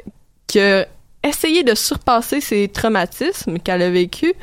essayé 1.23 1.63
de 1.63 1.73
surpasser 1.73 2.41
ses 2.41 2.67
traumatismes 2.67 3.57
qu'elle 3.59 3.81
a 3.81 3.89
vécu. 3.89 4.33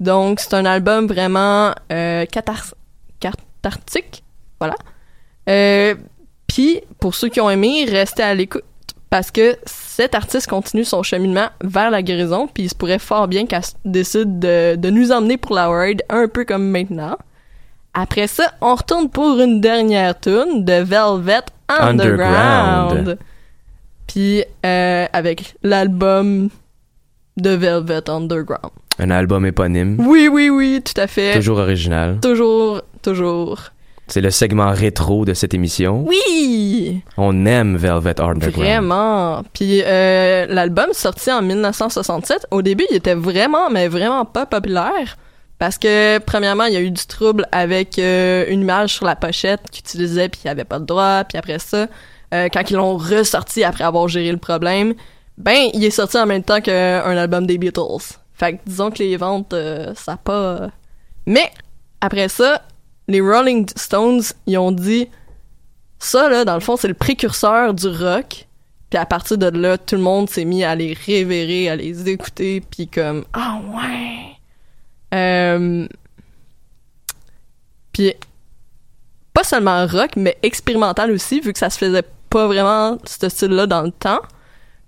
Donc, 0.00 0.40
c'est 0.40 0.54
un 0.54 0.64
album 0.64 1.06
vraiment 1.06 1.72
euh, 1.92 2.26
cathartique. 2.26 4.24
Voilà. 4.58 4.74
Euh, 5.48 5.94
puis, 6.48 6.80
pour 6.98 7.14
ceux 7.14 7.28
qui 7.28 7.40
ont 7.40 7.50
aimé, 7.50 7.86
restez 7.88 8.22
à 8.22 8.34
l'écoute 8.34 8.64
parce 9.14 9.30
que 9.30 9.56
cet 9.64 10.16
artiste 10.16 10.48
continue 10.48 10.84
son 10.84 11.04
cheminement 11.04 11.46
vers 11.62 11.88
la 11.88 12.02
guérison, 12.02 12.48
puis 12.48 12.64
il 12.64 12.68
se 12.68 12.74
pourrait 12.74 12.98
fort 12.98 13.28
bien 13.28 13.46
qu'elle 13.46 13.62
décide 13.84 14.40
de, 14.40 14.90
nous 14.90 15.12
emmener 15.12 15.36
pour 15.36 15.54
la 15.54 15.68
ride 15.68 16.02
un 16.08 16.26
peu 16.26 16.44
comme 16.44 16.68
maintenant. 16.68 17.16
Après 17.94 18.26
ça, 18.26 18.52
on 18.60 18.74
retourne 18.74 19.08
pour 19.08 19.38
une 19.40 19.60
dernière 19.60 20.18
tune 20.18 20.64
de 20.64 20.82
Velvet 20.82 21.42
Underground. 21.68 22.00
Underground. 22.00 23.18
Puis 24.08 24.44
euh, 24.66 25.06
avec 25.12 25.54
l'album 25.62 26.50
de 27.36 27.50
Velvet 27.50 28.10
Underground. 28.10 28.72
Un 28.98 29.10
album 29.10 29.46
éponyme. 29.46 29.96
Oui, 30.00 30.28
oui, 30.30 30.50
oui, 30.50 30.82
tout 30.84 31.00
à 31.00 31.06
fait. 31.06 31.34
Toujours 31.34 31.58
original. 31.58 32.18
Toujours, 32.20 32.82
toujours. 33.02 33.70
C'est 34.06 34.20
le 34.20 34.30
segment 34.30 34.70
rétro 34.70 35.24
de 35.24 35.32
cette 35.32 35.54
émission. 35.54 36.04
Oui! 36.06 37.02
On 37.16 37.46
aime 37.46 37.76
Velvet 37.76 38.20
Underground. 38.20 38.54
Vraiment. 38.54 39.42
Puis 39.52 39.82
euh, 39.84 40.46
l'album 40.48 40.88
sorti 40.92 41.32
en 41.32 41.42
1967, 41.42 42.46
au 42.50 42.60
début, 42.60 42.84
il 42.90 42.96
était 42.96 43.14
vraiment, 43.14 43.70
mais 43.70 43.88
vraiment 43.88 44.24
pas 44.24 44.46
populaire. 44.46 45.16
Parce 45.58 45.78
que, 45.78 46.18
premièrement, 46.18 46.64
il 46.64 46.74
y 46.74 46.76
a 46.76 46.80
eu 46.80 46.90
du 46.90 47.06
trouble 47.06 47.46
avec 47.52 47.98
euh, 47.98 48.44
une 48.48 48.62
image 48.62 48.94
sur 48.94 49.06
la 49.06 49.16
pochette 49.16 49.60
qu'ils 49.70 49.80
utilisaient, 49.80 50.28
puis 50.28 50.40
il 50.44 50.48
n'y 50.48 50.50
avait 50.50 50.64
pas 50.64 50.78
de 50.78 50.84
droit. 50.84 51.24
Puis 51.24 51.38
après 51.38 51.58
ça, 51.58 51.86
euh, 52.34 52.48
quand 52.52 52.70
ils 52.70 52.76
l'ont 52.76 52.96
ressorti 52.96 53.62
après 53.64 53.84
avoir 53.84 54.08
géré 54.08 54.32
le 54.32 54.38
problème, 54.38 54.94
ben, 55.38 55.68
il 55.72 55.84
est 55.84 55.90
sorti 55.90 56.18
en 56.18 56.26
même 56.26 56.42
temps 56.42 56.60
qu'un 56.60 57.16
album 57.16 57.46
des 57.46 57.58
Beatles. 57.58 58.14
Fait 58.34 58.54
que 58.54 58.58
disons 58.66 58.90
que 58.90 58.98
les 58.98 59.16
ventes, 59.16 59.52
euh, 59.52 59.92
ça 59.94 60.16
pas... 60.16 60.70
Mais, 61.26 61.50
après 62.00 62.28
ça, 62.28 62.62
les 63.08 63.20
Rolling 63.20 63.66
Stones, 63.76 64.22
ils 64.46 64.58
ont 64.58 64.72
dit 64.72 65.08
ça 66.04 66.28
là 66.28 66.44
dans 66.44 66.54
le 66.54 66.60
fond 66.60 66.76
c'est 66.76 66.88
le 66.88 66.94
précurseur 66.94 67.72
du 67.72 67.88
rock 67.88 68.46
puis 68.90 68.98
à 68.98 69.06
partir 69.06 69.38
de 69.38 69.46
là 69.46 69.78
tout 69.78 69.96
le 69.96 70.02
monde 70.02 70.28
s'est 70.28 70.44
mis 70.44 70.62
à 70.62 70.74
les 70.74 70.92
révérer 70.92 71.70
à 71.70 71.76
les 71.76 72.08
écouter 72.08 72.60
puis 72.60 72.88
comme 72.88 73.24
ah 73.32 73.58
ouais 73.74 74.33
euh... 75.14 75.86
puis 77.92 78.12
pas 79.32 79.44
seulement 79.44 79.86
rock 79.86 80.12
mais 80.16 80.36
expérimental 80.42 81.10
aussi 81.10 81.40
vu 81.40 81.52
que 81.52 81.58
ça 81.58 81.70
se 81.70 81.78
faisait 81.78 82.04
pas 82.30 82.46
vraiment 82.46 82.98
ce 83.04 83.28
style 83.28 83.50
là 83.50 83.66
dans 83.66 83.82
le 83.82 83.90
temps 83.90 84.20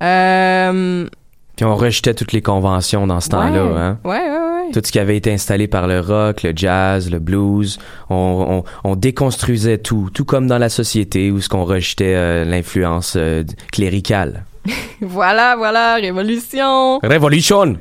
euh... 0.03 1.09
Puis 1.57 1.65
on 1.65 1.75
rejetait 1.75 2.13
toutes 2.13 2.33
les 2.33 2.43
conventions 2.43 3.07
dans 3.07 3.21
ce 3.21 3.31
temps-là, 3.31 3.63
hein? 3.63 3.99
ouais 4.05 4.11
ouais 4.11 4.29
ouais 4.29 4.73
Tout 4.75 4.83
ce 4.85 4.93
qui 4.93 4.99
avait 4.99 5.17
été 5.17 5.33
installé 5.33 5.67
par 5.69 5.87
le 5.87 6.01
rock, 6.01 6.43
le 6.43 6.53
jazz, 6.55 7.11
le 7.11 7.19
blues, 7.19 7.79
on, 8.11 8.63
on, 8.85 8.91
on 8.91 8.95
déconstruisait 8.95 9.79
tout, 9.79 10.11
tout 10.13 10.27
comme 10.27 10.49
dans 10.49 10.59
la 10.59 10.69
société 10.69 11.31
où 11.31 11.41
ce 11.41 11.49
qu'on 11.49 11.65
rejetait 11.65 12.15
euh, 12.15 12.45
l'influence 12.45 13.15
euh, 13.17 13.43
cléricale. 13.73 14.45
voilà 15.01 15.57
voilà 15.57 15.95
révolution 15.95 16.99
Révolution. 16.99 17.79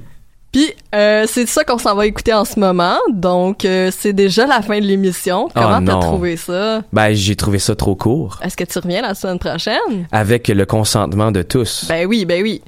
Puis 0.55 0.71
euh, 0.95 1.25
c'est 1.27 1.49
ça 1.49 1.65
qu'on 1.65 1.77
s'en 1.77 1.95
va 1.95 2.05
écouter 2.05 2.33
en 2.33 2.45
ce 2.45 2.57
moment. 2.57 2.95
Donc 3.11 3.65
euh, 3.65 3.91
c'est 3.91 4.13
déjà 4.13 4.47
la 4.47 4.61
fin 4.61 4.79
de 4.79 4.85
l'émission. 4.85 5.49
Comment 5.53 5.79
Oh 5.81 5.85
t'as 5.85 5.99
trouvé 5.99 6.37
ça? 6.37 6.81
Ben 6.93 7.11
j'ai 7.11 7.35
trouvé 7.35 7.59
ça 7.59 7.75
trop 7.75 7.93
court. 7.97 8.39
Est-ce 8.41 8.55
que 8.55 8.63
tu 8.63 8.79
reviens 8.79 9.01
la 9.01 9.15
semaine 9.15 9.37
prochaine? 9.37 10.07
Avec 10.13 10.47
le 10.47 10.65
consentement 10.65 11.33
de 11.33 11.41
tous. 11.41 11.87
Ben 11.89 12.07
oui, 12.07 12.23
ben 12.23 12.41
oui. 12.41 12.61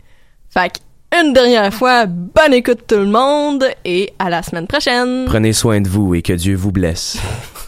Fait 0.50 0.70
que, 0.70 1.18
une 1.22 1.32
dernière 1.32 1.74
fois, 1.74 2.08
bonne 2.08 2.54
écoute 2.54 2.80
tout 2.90 2.96
le 2.98 3.06
monde 3.06 3.64
et 3.86 4.12
à 4.20 4.30
la 4.30 4.44
semaine 4.44 4.68
prochaine. 4.68 5.24
Prenez 5.26 5.54
soin 5.54 5.80
de 5.80 5.88
vous 5.88 6.14
et 6.14 6.22
que 6.22 6.34
Dieu 6.34 6.58
vous 6.58 6.74
blesse. 6.74 7.18